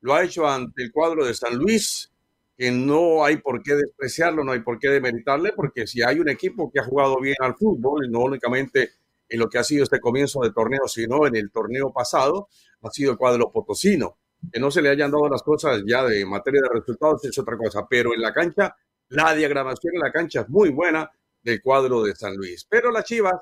[0.00, 2.11] lo ha hecho ante el cuadro de San Luis,
[2.56, 6.28] que no hay por qué despreciarlo, no hay por qué demeritarle, porque si hay un
[6.28, 8.90] equipo que ha jugado bien al fútbol, no únicamente
[9.28, 12.48] en lo que ha sido este comienzo de torneo, sino en el torneo pasado,
[12.82, 14.18] ha sido el cuadro potosino.
[14.52, 17.56] Que no se le hayan dado las cosas ya de materia de resultados es otra
[17.56, 18.76] cosa, pero en la cancha,
[19.08, 21.10] la diagramación en la cancha es muy buena
[21.42, 22.66] del cuadro de San Luis.
[22.68, 23.40] Pero la Chivas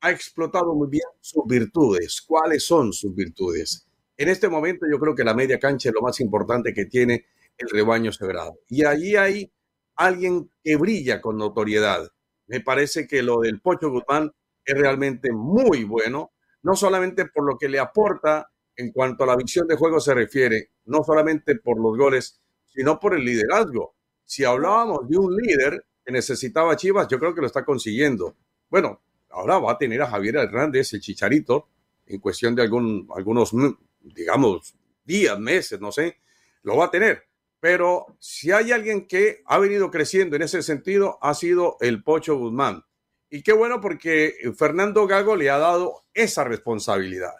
[0.00, 2.22] ha explotado muy bien sus virtudes.
[2.26, 3.86] ¿Cuáles son sus virtudes?
[4.16, 7.26] En este momento yo creo que la media cancha es lo más importante que tiene
[7.58, 8.58] el rebaño sagrado.
[8.68, 9.52] Y allí hay
[9.96, 12.08] alguien que brilla con notoriedad.
[12.46, 14.32] Me parece que lo del Pocho Guzmán
[14.64, 19.36] es realmente muy bueno, no solamente por lo que le aporta en cuanto a la
[19.36, 23.96] visión de juego se refiere, no solamente por los goles, sino por el liderazgo.
[24.24, 28.36] Si hablábamos de un líder que necesitaba Chivas, yo creo que lo está consiguiendo.
[28.70, 31.68] Bueno, ahora va a tener a Javier Hernández, el chicharito,
[32.06, 33.52] en cuestión de algún, algunos,
[34.00, 36.18] digamos, días, meses, no sé,
[36.62, 37.27] lo va a tener.
[37.60, 42.36] Pero si hay alguien que ha venido creciendo en ese sentido, ha sido el Pocho
[42.36, 42.84] Guzmán.
[43.30, 47.34] Y qué bueno porque Fernando Gago le ha dado esa responsabilidad.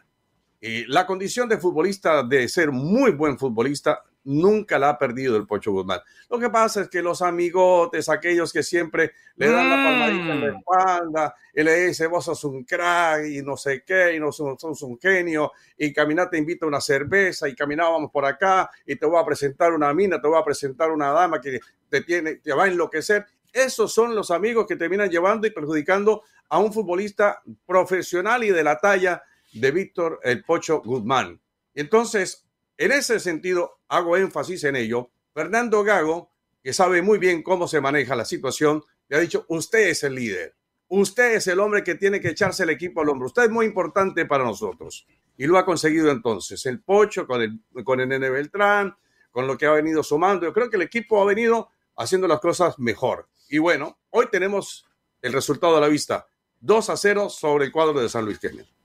[0.60, 5.46] Y la condición de futbolista, de ser muy buen futbolista, nunca la ha perdido el
[5.46, 6.00] Pocho Guzmán.
[6.28, 10.40] Lo que pasa es que los amigotes, aquellos que siempre le dan la palmadita en
[10.40, 10.56] la mm.
[10.58, 14.82] espalda y le dicen, vos sos un crack y no sé qué, y no sos,
[14.82, 19.06] un genio, y camina te invita a una cerveza, y caminábamos por acá, y te
[19.06, 22.52] voy a presentar una mina, te voy a presentar una dama que te, tiene, te
[22.52, 23.24] va a enloquecer.
[23.50, 28.62] Esos son los amigos que terminan llevando y perjudicando a un futbolista profesional y de
[28.62, 29.22] la talla
[29.54, 31.40] de Víctor El Pocho Guzmán.
[31.74, 32.47] Entonces,
[32.78, 35.10] en ese sentido, hago énfasis en ello.
[35.34, 36.30] Fernando Gago,
[36.62, 40.14] que sabe muy bien cómo se maneja la situación, le ha dicho, usted es el
[40.14, 43.50] líder, usted es el hombre que tiene que echarse el equipo al hombro, usted es
[43.50, 45.06] muy importante para nosotros.
[45.36, 46.66] y lo ha conseguido entonces.
[46.66, 48.96] El Pocho con el, con el Nene Beltrán,
[49.30, 50.46] con lo que ha venido sumando.
[50.46, 53.28] Yo creo que el equipo ha venido haciendo las cosas mejor.
[53.48, 54.84] Y bueno, hoy tenemos
[55.22, 56.26] el resultado a la vista.
[56.60, 58.77] 2 a 0 sobre el cuadro de San Luis Kennedy.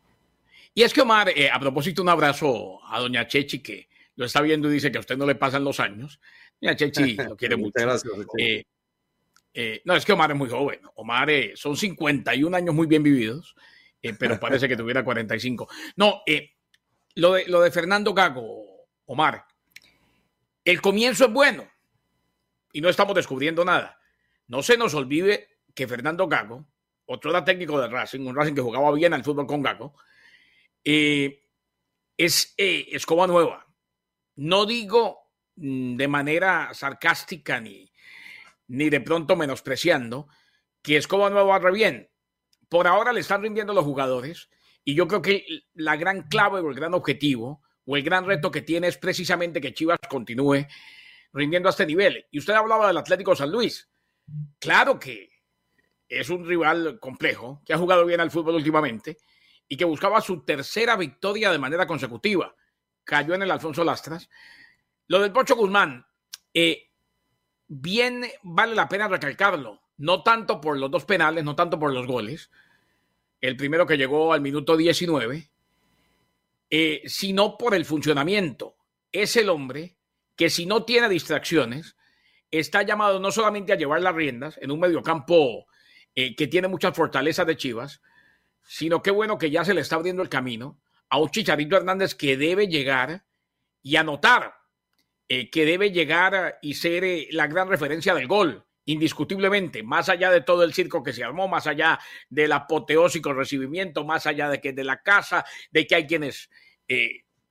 [0.74, 4.42] Y es que Omar, eh, a propósito, un abrazo a doña Chechi, que lo está
[4.42, 6.20] viendo y dice que a usted no le pasan los años.
[6.60, 7.74] Doña Chechi lo quiere mucho.
[7.76, 8.64] Gracias, eh,
[9.54, 10.80] eh, no, es que Omar es muy joven.
[10.96, 13.56] Omar son 51 años muy bien vividos,
[14.18, 15.70] pero parece que tuviera 45.
[15.96, 16.24] No,
[17.16, 19.46] lo, de, lo de Fernando Gago, Omar,
[20.66, 21.68] el comienzo es bueno
[22.72, 24.00] y no estamos descubriendo nada.
[24.48, 26.66] No se nos olvide que Fernando Gago,
[27.06, 29.96] otro era técnico de Racing, un Racing que jugaba bien al fútbol con Gago,
[30.84, 31.44] eh,
[32.18, 33.68] es eh, escoba nueva.
[34.36, 37.92] No digo mm, de manera sarcástica ni,
[38.68, 40.28] ni de pronto menospreciando
[40.82, 42.10] que escoba nueva va bien.
[42.70, 44.50] Por ahora le están rindiendo los jugadores
[44.84, 48.52] y yo creo que la gran clave o el gran objetivo o el gran reto
[48.52, 50.66] que tiene es precisamente que Chivas continúe
[51.34, 52.26] rindiendo a este nivel.
[52.32, 53.90] Y usted hablaba del Atlético San Luis.
[54.60, 55.30] Claro que
[56.08, 59.18] es un rival complejo, que ha jugado bien al fútbol últimamente
[59.68, 62.56] y que buscaba su tercera victoria de manera consecutiva.
[63.04, 64.30] Cayó en el Alfonso Lastras.
[65.08, 66.06] Lo del Pocho Guzmán,
[66.54, 66.90] eh,
[67.68, 72.08] bien vale la pena recalcarlo, no tanto por los dos penales, no tanto por los
[72.08, 72.52] goles,
[73.42, 75.50] el primero que llegó al minuto 19,
[76.70, 78.76] eh, sino por el funcionamiento.
[79.12, 79.98] Es el hombre
[80.36, 81.98] que si no tiene distracciones,
[82.52, 85.66] está llamado no solamente a llevar las riendas en un mediocampo
[86.16, 88.02] eh, que tiene muchas fortalezas de Chivas,
[88.64, 92.16] sino qué bueno que ya se le está abriendo el camino a un Chicharito Hernández
[92.16, 93.24] que debe llegar
[93.82, 94.56] y anotar,
[95.28, 100.32] eh, que debe llegar y ser eh, la gran referencia del gol, indiscutiblemente, más allá
[100.32, 102.00] de todo el circo que se armó, más allá
[102.30, 106.50] del apoteósico recibimiento, más allá de que de la casa, de que hay quienes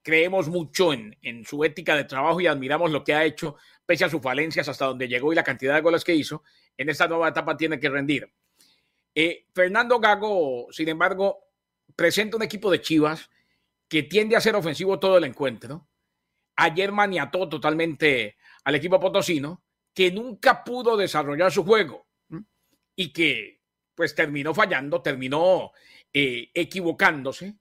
[0.02, 4.04] creemos mucho en, en su ética de trabajo y admiramos lo que ha hecho, pese
[4.04, 6.42] a sus falencias hasta donde llegó y la cantidad de goles que hizo,
[6.76, 8.30] en esta nueva etapa tiene que rendir.
[9.14, 11.38] Eh, Fernando Gago, sin embargo,
[11.94, 13.30] presenta un equipo de Chivas
[13.88, 15.88] que tiende a ser ofensivo todo el encuentro.
[16.56, 19.62] Ayer maniató totalmente al equipo potosino,
[19.94, 22.06] que nunca pudo desarrollar su juego
[22.96, 23.60] y que
[23.94, 25.72] pues terminó fallando, terminó
[26.12, 27.56] eh, equivocándose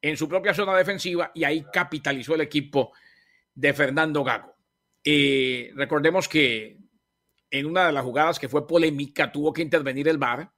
[0.00, 2.92] en su propia zona defensiva y ahí capitalizó el equipo
[3.54, 4.54] de Fernando Gago.
[5.04, 6.78] Eh, recordemos que
[7.50, 10.50] en una de las jugadas que fue polémica tuvo que intervenir el VAR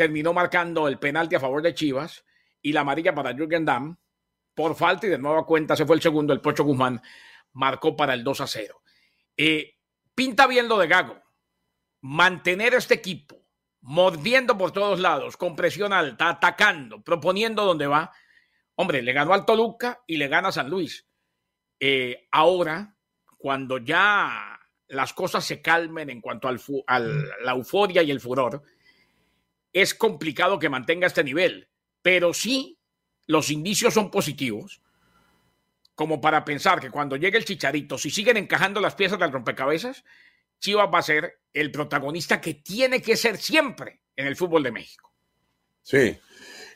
[0.00, 2.24] terminó marcando el penalti a favor de Chivas
[2.62, 3.98] y la amarilla para Jürgen Damm
[4.54, 7.02] por falta y de nueva cuenta se fue el segundo, el Pocho Guzmán
[7.52, 8.80] marcó para el 2 a 0.
[9.36, 9.76] Eh,
[10.14, 11.20] pinta bien lo de Gago.
[12.00, 13.44] Mantener este equipo
[13.82, 18.10] mordiendo por todos lados, con presión alta, atacando, proponiendo donde va.
[18.76, 21.06] Hombre, le ganó al Toluca y le gana a San Luis.
[21.78, 22.96] Eh, ahora,
[23.36, 24.58] cuando ya
[24.88, 28.62] las cosas se calmen en cuanto a la euforia y el furor,
[29.72, 31.68] es complicado que mantenga este nivel,
[32.02, 32.78] pero sí
[33.26, 34.82] los indicios son positivos,
[35.94, 40.04] como para pensar que cuando llegue el chicharito, si siguen encajando las piezas del rompecabezas,
[40.58, 44.72] Chivas va a ser el protagonista que tiene que ser siempre en el fútbol de
[44.72, 45.12] México.
[45.82, 46.18] Sí.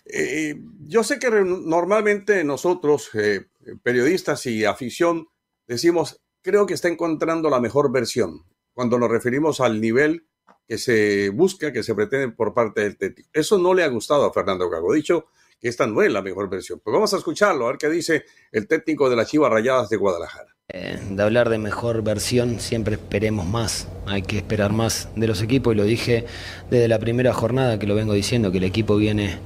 [0.07, 3.47] Eh, yo sé que normalmente nosotros, eh,
[3.83, 5.29] periodistas y afición,
[5.67, 10.27] decimos, creo que está encontrando la mejor versión cuando nos referimos al nivel
[10.67, 13.29] que se busca, que se pretende por parte del técnico.
[13.33, 14.93] Eso no le ha gustado a Fernando Gago.
[14.93, 15.27] Dicho
[15.61, 16.81] que esta no es la mejor versión.
[16.83, 19.97] Pues vamos a escucharlo, a ver qué dice el técnico de las Chivas Rayadas de
[19.97, 20.55] Guadalajara.
[20.69, 23.87] Eh, de hablar de mejor versión, siempre esperemos más.
[24.07, 26.25] Hay que esperar más de los equipos y lo dije
[26.71, 29.39] desde la primera jornada que lo vengo diciendo, que el equipo viene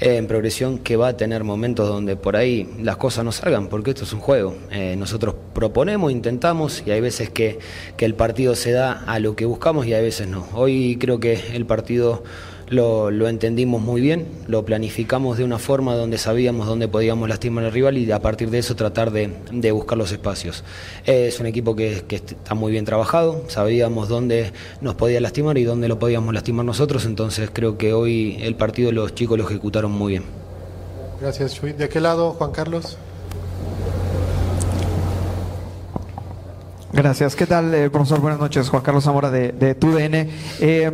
[0.00, 3.68] eh, en progresión que va a tener momentos donde por ahí las cosas no salgan,
[3.68, 4.56] porque esto es un juego.
[4.70, 7.58] Eh, nosotros proponemos, intentamos y hay veces que,
[7.96, 10.46] que el partido se da a lo que buscamos y hay veces no.
[10.52, 12.24] Hoy creo que el partido
[12.68, 17.64] lo, lo, entendimos muy bien, lo planificamos de una forma donde sabíamos dónde podíamos lastimar
[17.64, 20.64] al rival y a partir de eso tratar de, de buscar los espacios.
[21.04, 25.64] es un equipo que, que, está muy bien trabajado, sabíamos dónde nos podía lastimar y
[25.64, 29.92] dónde lo podíamos lastimar nosotros, entonces creo que hoy el partido los chicos lo ejecutaron
[29.92, 30.24] muy bien.
[31.20, 31.72] Gracias, Chuy.
[31.72, 32.98] ¿De qué lado, Juan Carlos?
[36.92, 37.34] Gracias.
[37.34, 38.20] ¿Qué tal, eh, profesor?
[38.20, 38.68] Buenas noches.
[38.68, 40.28] Juan Carlos Zamora de, de TUDN.
[40.60, 40.92] Eh,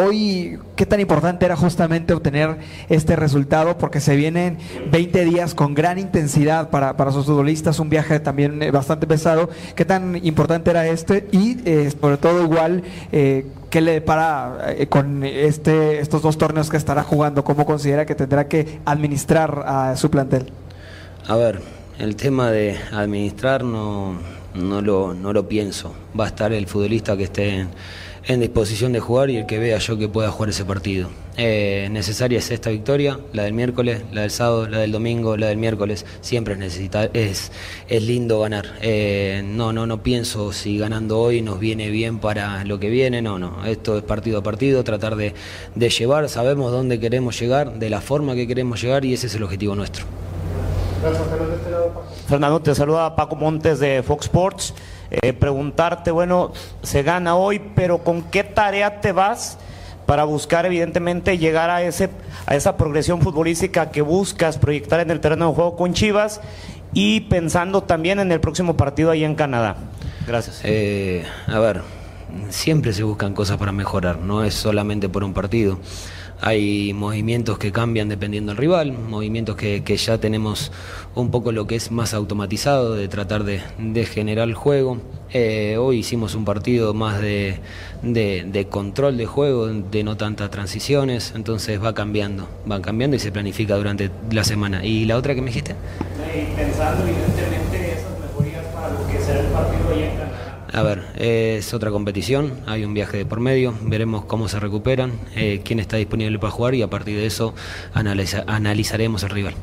[0.00, 2.56] Hoy, ¿qué tan importante era justamente obtener
[2.88, 3.78] este resultado?
[3.78, 4.58] Porque se vienen
[4.92, 9.50] 20 días con gran intensidad para, para sus futbolistas, un viaje también eh, bastante pesado.
[9.74, 11.26] ¿Qué tan importante era este?
[11.32, 16.76] Y eh, sobre todo igual, eh, ¿qué le depara con este, estos dos torneos que
[16.76, 17.42] estará jugando?
[17.42, 20.52] ¿Cómo considera que tendrá que administrar a su plantel?
[21.26, 21.60] A ver,
[21.98, 24.14] el tema de administrar no,
[24.54, 25.92] no, lo, no lo pienso.
[26.18, 27.68] Va a estar el futbolista que esté en
[28.28, 31.08] en disposición de jugar y el que vea yo que pueda jugar ese partido.
[31.38, 35.46] Eh, necesaria es esta victoria, la del miércoles, la del sábado, la del domingo, la
[35.46, 36.04] del miércoles.
[36.20, 37.50] Siempre es, necesita, es,
[37.88, 38.66] es lindo ganar.
[38.82, 43.22] Eh, no, no, no pienso si ganando hoy nos viene bien para lo que viene.
[43.22, 43.64] No, no.
[43.64, 45.32] Esto es partido a partido, tratar de,
[45.74, 46.28] de llevar.
[46.28, 49.74] Sabemos dónde queremos llegar, de la forma que queremos llegar y ese es el objetivo
[49.74, 50.04] nuestro.
[51.00, 51.22] Gracias,
[52.26, 52.60] Fernando.
[52.60, 54.74] Te saluda Paco Montes de Fox Sports.
[55.10, 56.52] Eh, preguntarte, bueno,
[56.82, 59.58] se gana hoy, pero ¿con qué tarea te vas
[60.04, 62.10] para buscar evidentemente llegar a, ese,
[62.46, 66.40] a esa progresión futbolística que buscas proyectar en el terreno de juego con Chivas
[66.94, 69.76] y pensando también en el próximo partido ahí en Canadá?
[70.26, 70.60] Gracias.
[70.64, 71.82] Eh, a ver,
[72.50, 75.78] siempre se buscan cosas para mejorar, no es solamente por un partido.
[76.40, 80.70] Hay movimientos que cambian dependiendo del rival, movimientos que, ya tenemos
[81.16, 83.60] un poco lo que es más automatizado, de tratar de,
[84.06, 84.98] generar el juego.
[85.32, 87.58] Eh, hoy hicimos un partido más de,
[88.70, 93.74] control de juego, de no tantas transiciones, entonces va cambiando, va cambiando y se planifica
[93.76, 94.84] durante la semana.
[94.84, 95.74] ¿Y la otra que me dijiste?
[96.56, 97.57] Pensando evidentemente
[100.78, 105.18] a ver, es otra competición, hay un viaje de por medio, veremos cómo se recuperan,
[105.34, 107.52] eh, quién está disponible para jugar y a partir de eso
[107.92, 109.54] analizaremos el rival.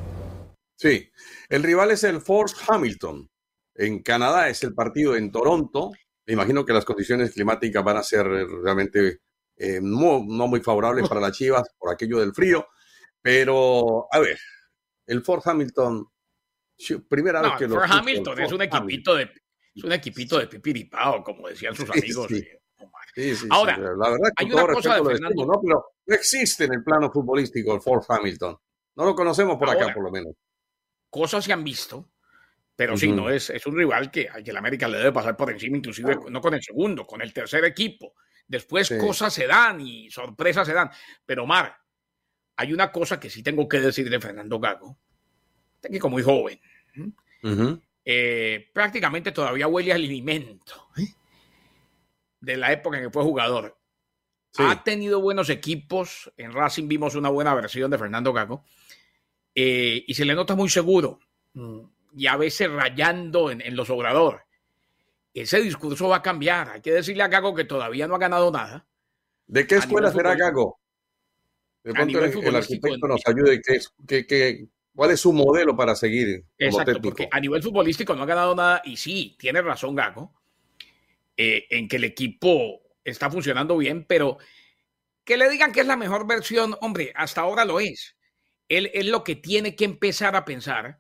[0.76, 1.10] Sí,
[1.48, 3.30] el rival es el Force Hamilton.
[3.76, 5.92] En Canadá es el partido en Toronto.
[6.26, 9.20] Me imagino que las condiciones climáticas van a ser realmente
[9.56, 12.68] eh, no, muy favorables para las Chivas por aquello del frío.
[13.22, 14.38] Pero, a ver,
[15.08, 16.08] el Fort Hamilton,
[17.08, 17.76] primera vez que lo.
[17.76, 19.30] Fort Hamilton es un equipito de
[19.76, 22.32] es un equipito de pipiripao, como decían sus amigos.
[23.50, 25.62] Ahora, la verdad que hay una cosa de Fernando, ¿no?
[25.62, 28.58] Pero no existe en el plano futbolístico el Ford Hamilton.
[28.96, 30.34] No lo conocemos por acá, por lo menos.
[31.10, 32.12] Cosas se han visto,
[32.76, 35.52] pero sí, no es, es un rival que, que el América le debe pasar por
[35.52, 38.14] encima, inclusive no con el segundo, con el tercer equipo.
[38.48, 40.90] Después cosas se dan y sorpresas se dan.
[41.26, 41.76] Pero, Mar,
[42.58, 44.98] hay una cosa que sí tengo que decir de Fernando Gago,
[45.80, 46.60] técnico muy joven.
[48.08, 50.90] Eh, prácticamente todavía huele al alimento
[52.40, 53.76] de la época en que fue jugador.
[54.58, 56.32] Ha tenido buenos equipos.
[56.38, 58.64] En Racing vimos una buena versión de Fernando Gago.
[59.54, 61.20] Eh, y se le nota muy seguro.
[61.54, 61.80] Mm,
[62.18, 64.42] y a veces rayando en, los obradores.
[65.34, 66.70] Ese discurso va a cambiar.
[66.70, 68.86] Hay que decirle a Gago que todavía no ha ganado nada.
[69.48, 70.80] ¿De qué escuela será Gago?
[71.84, 73.62] De pronto el, arquitecto nos ayude.
[73.62, 76.46] ¿Qué, qué, ¿Cuál es su modelo para seguir?
[76.58, 80.34] Exacto, porque a nivel futbolístico no ha ganado nada y sí, tiene razón Gago,
[81.36, 84.38] eh, en que el equipo está funcionando bien, pero
[85.26, 88.16] que le digan que es la mejor versión, hombre, hasta ahora lo es.
[88.70, 91.00] Él, es lo que tiene que empezar a pensar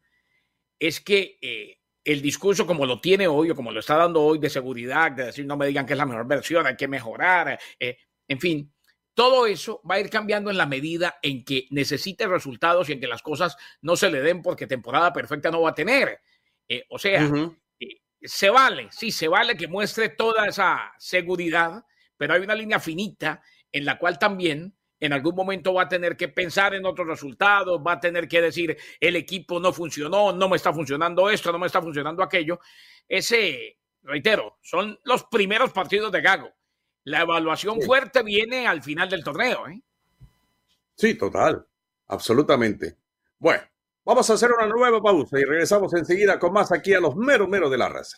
[0.77, 4.39] es que eh, el discurso como lo tiene hoy o como lo está dando hoy
[4.39, 7.57] de seguridad, de decir no me digan que es la mejor versión, hay que mejorar,
[7.79, 8.74] eh, en fin,
[9.15, 12.99] todo eso va a ir cambiando en la medida en que necesite resultados y en
[12.99, 16.19] que las cosas no se le den porque temporada perfecta no va a tener.
[16.67, 17.23] Eh, o sea,
[17.79, 21.85] eh, se vale, sí, se vale que muestre toda esa seguridad,
[22.17, 23.41] pero hay una línea finita
[23.71, 27.81] en la cual también en algún momento va a tener que pensar en otros resultados,
[27.85, 31.59] va a tener que decir, el equipo no funcionó, no me está funcionando esto, no
[31.59, 32.59] me está funcionando aquello.
[33.07, 36.53] Ese, reitero, son los primeros partidos de Gago
[37.05, 39.67] la evaluación fuerte viene al final del torneo.
[39.67, 39.81] ¿eh?
[40.95, 41.65] Sí, total,
[42.07, 42.97] absolutamente.
[43.37, 43.63] Bueno,
[44.03, 47.47] vamos a hacer una nueva pausa y regresamos enseguida con más aquí a los meros
[47.47, 48.17] meros de la raza.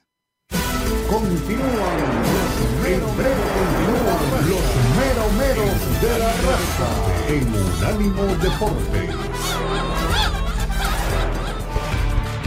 [1.10, 3.40] Continúan los meros meros,
[4.50, 4.66] los
[4.98, 6.90] meros meros de la raza
[7.28, 9.16] en Unánimo Deportes.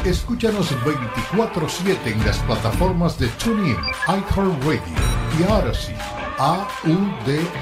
[0.07, 3.77] Escúchanos 24-7 en las plataformas de TuneIn,
[4.09, 4.83] iHeartRadio
[5.39, 7.61] y Odyssey a-U-D-A-C-Y.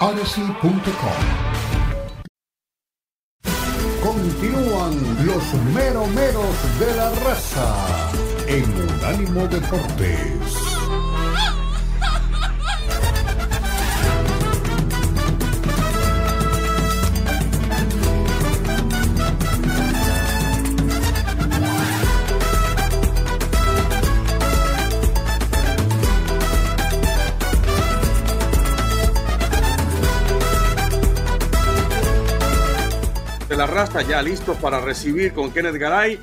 [0.00, 1.22] Odyssey.com.
[4.02, 8.10] Continúan los meromeros de la raza
[8.46, 10.71] en Unánimo Deportes.
[33.56, 36.18] La raza ya listos para recibir con Kenneth Garay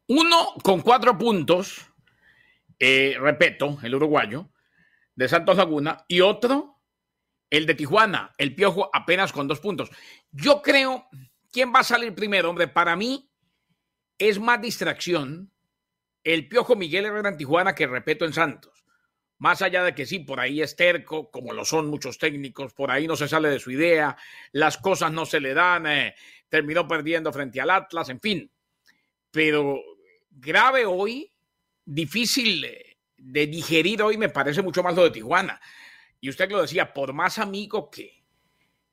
[0.07, 1.85] Uno con cuatro puntos,
[2.79, 4.49] eh, Repeto, el uruguayo,
[5.15, 6.79] de Santos Laguna, y otro,
[7.49, 9.89] el de Tijuana, el Piojo apenas con dos puntos.
[10.31, 11.07] Yo creo,
[11.51, 12.49] ¿quién va a salir primero?
[12.49, 13.31] Hombre, para mí
[14.17, 15.51] es más distracción
[16.33, 18.85] el Piojo Miguel Herrera en Tijuana que Repeto en Santos.
[19.37, 22.91] Más allá de que sí, por ahí es terco, como lo son muchos técnicos, por
[22.91, 24.17] ahí no se sale de su idea,
[24.51, 26.15] las cosas no se le dan, eh,
[26.49, 28.51] terminó perdiendo frente al Atlas, en fin.
[29.31, 29.79] Pero
[30.29, 31.31] grave hoy,
[31.85, 35.61] difícil eh, de digerir hoy, me parece mucho más lo de Tijuana.
[36.19, 38.21] Y usted lo decía, por más amigo que,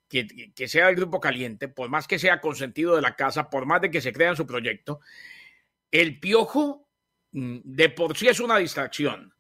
[0.09, 3.67] que, que sea el grupo caliente, por más que sea consentido de la casa, por
[3.67, 5.01] más de que se crea en su proyecto,
[5.91, 6.84] el piojo
[7.35, 9.35] de por sí es una distracción.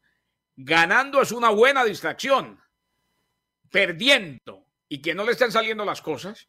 [0.57, 2.61] Ganando es una buena distracción.
[3.70, 6.49] Perdiendo y que no le estén saliendo las cosas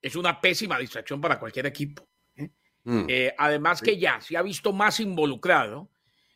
[0.00, 2.08] es una pésima distracción para cualquier equipo.
[2.36, 2.48] ¿eh?
[2.84, 3.04] Mm.
[3.08, 5.90] Eh, además que ya se ha visto más involucrado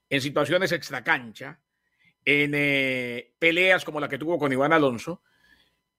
[0.08, 1.58] en situaciones extracancha,
[2.24, 5.22] en eh, peleas como la que tuvo con Iván Alonso,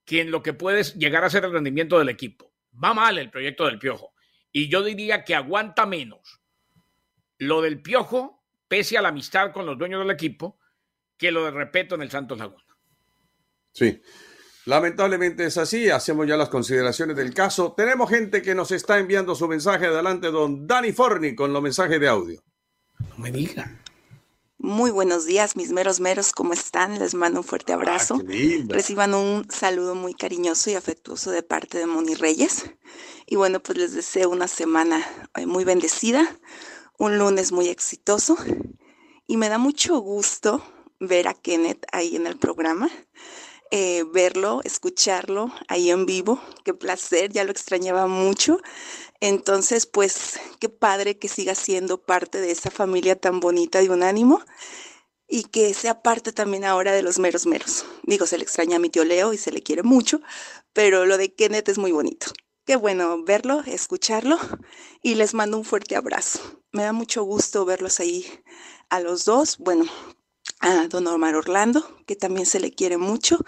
[0.06, 2.54] que en lo que puede llegar a ser el rendimiento del equipo.
[2.82, 4.14] Va mal el proyecto del Piojo.
[4.52, 6.42] Y yo diría que aguanta menos
[7.40, 10.60] lo del Piojo, pese a la amistad con los dueños del equipo,
[11.18, 12.64] que lo de Repeto en el Santos Laguna.
[13.74, 14.02] Sí,
[14.66, 15.90] lamentablemente es así.
[15.90, 17.74] Hacemos ya las consideraciones del caso.
[17.76, 19.86] Tenemos gente que nos está enviando su mensaje.
[19.86, 22.44] Adelante, don Dani Forni, con los mensajes de audio.
[23.00, 23.82] No me digan.
[24.60, 26.98] Muy buenos días, mis meros meros, ¿cómo están?
[26.98, 28.20] Les mando un fuerte ah, abrazo.
[28.68, 32.66] Reciban un saludo muy cariñoso y afectuoso de parte de Moni Reyes.
[33.28, 36.36] Y bueno, pues les deseo una semana eh, muy bendecida,
[36.98, 38.38] un lunes muy exitoso
[39.28, 40.64] y me da mucho gusto
[41.00, 42.90] ver a Kenneth ahí en el programa,
[43.70, 46.42] eh, verlo, escucharlo ahí en vivo.
[46.64, 48.60] Qué placer, ya lo extrañaba mucho.
[49.20, 54.42] Entonces, pues, qué padre que siga siendo parte de esa familia tan bonita de Unánimo
[55.28, 57.86] y que sea parte también ahora de los meros meros.
[58.04, 60.22] Digo, se le extraña a mi tío Leo y se le quiere mucho,
[60.74, 62.28] pero lo de Kenneth es muy bonito.
[62.68, 64.38] Qué bueno verlo, escucharlo
[65.02, 66.42] y les mando un fuerte abrazo.
[66.74, 68.26] Me da mucho gusto verlos ahí
[68.90, 69.58] a los dos.
[69.58, 69.86] Bueno,
[70.60, 73.40] a don Omar Orlando, que también se le quiere mucho.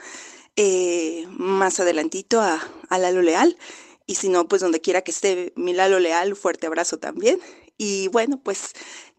[0.55, 3.57] Eh, más adelantito a, a Lalo Leal.
[4.05, 7.41] Y si no, pues donde quiera que esté mi Lalo Leal, fuerte abrazo también.
[7.77, 8.71] Y bueno, pues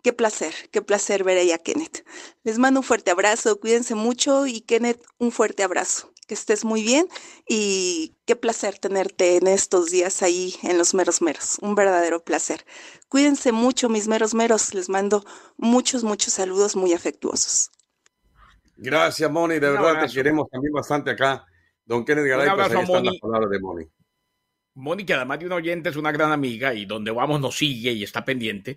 [0.02, 2.06] qué placer, qué placer ver ahí a Kenneth.
[2.42, 6.84] Les mando un fuerte abrazo, cuídense mucho y Kenneth, un fuerte abrazo que estés muy
[6.84, 7.08] bien
[7.48, 11.58] y qué placer tenerte en estos días ahí en los meros meros.
[11.60, 12.64] Un verdadero placer.
[13.08, 14.72] Cuídense mucho, mis meros meros.
[14.72, 15.24] Les mando
[15.56, 17.72] muchos, muchos saludos muy afectuosos.
[18.76, 19.54] Gracias, Moni.
[19.54, 21.44] De verdad te queremos también bastante acá.
[21.84, 23.50] Don Kenneth Garay, un pues abrazo, Moni.
[23.50, 23.84] de Moni.
[24.74, 27.90] Moni, que además de un oyente es una gran amiga y donde vamos nos sigue
[27.90, 28.76] y está pendiente.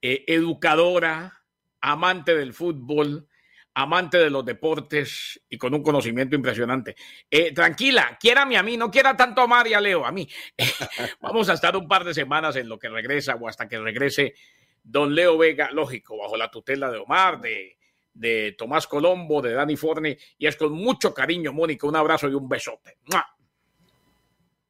[0.00, 1.42] Eh, educadora,
[1.82, 3.28] amante del fútbol,
[3.76, 6.96] amante de los deportes y con un conocimiento impresionante.
[7.30, 10.26] Eh, tranquila, quiérame a mí, no quiera tanto a María Leo, a mí.
[11.20, 14.34] Vamos a estar un par de semanas en lo que regresa o hasta que regrese
[14.82, 17.76] don Leo Vega, lógico, bajo la tutela de Omar, de,
[18.14, 22.34] de Tomás Colombo, de Dani Forni, y es con mucho cariño, Mónica, un abrazo y
[22.34, 22.96] un besote.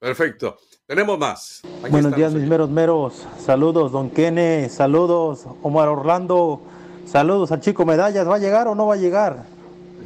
[0.00, 0.58] Perfecto.
[0.84, 1.62] Tenemos más.
[1.90, 3.24] Buenos días, mis meros meros.
[3.38, 4.68] Saludos, don Kene.
[4.68, 6.60] Saludos, Omar Orlando.
[7.06, 8.28] Saludos al chico Medallas.
[8.28, 9.44] ¿Va a llegar o no va a llegar?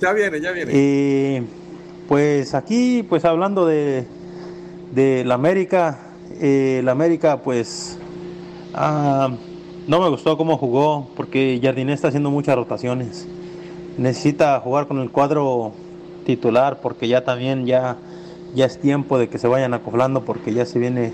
[0.01, 0.73] Ya viene, ya viene.
[0.75, 1.43] Y
[2.09, 4.07] pues aquí, pues hablando de,
[4.93, 5.99] de la América,
[6.41, 7.99] eh, la América, pues
[8.75, 9.31] ah,
[9.87, 13.27] no me gustó cómo jugó porque Jardiné está haciendo muchas rotaciones.
[13.97, 15.73] Necesita jugar con el cuadro
[16.27, 17.97] titular porque ya también ya,
[18.55, 21.13] ya es tiempo de que se vayan acoflando porque ya se vienen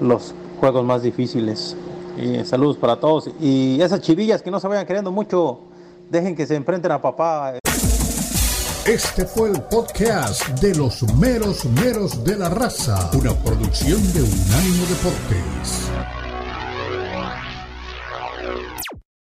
[0.00, 1.76] los juegos más difíciles.
[2.44, 3.30] Saludos para todos.
[3.40, 5.60] Y esas chivillas que no se vayan queriendo mucho,
[6.10, 7.54] dejen que se enfrenten a papá.
[8.86, 14.86] Este fue el podcast de los meros meros de la raza, una producción de Unánimo
[14.86, 15.85] Deportes.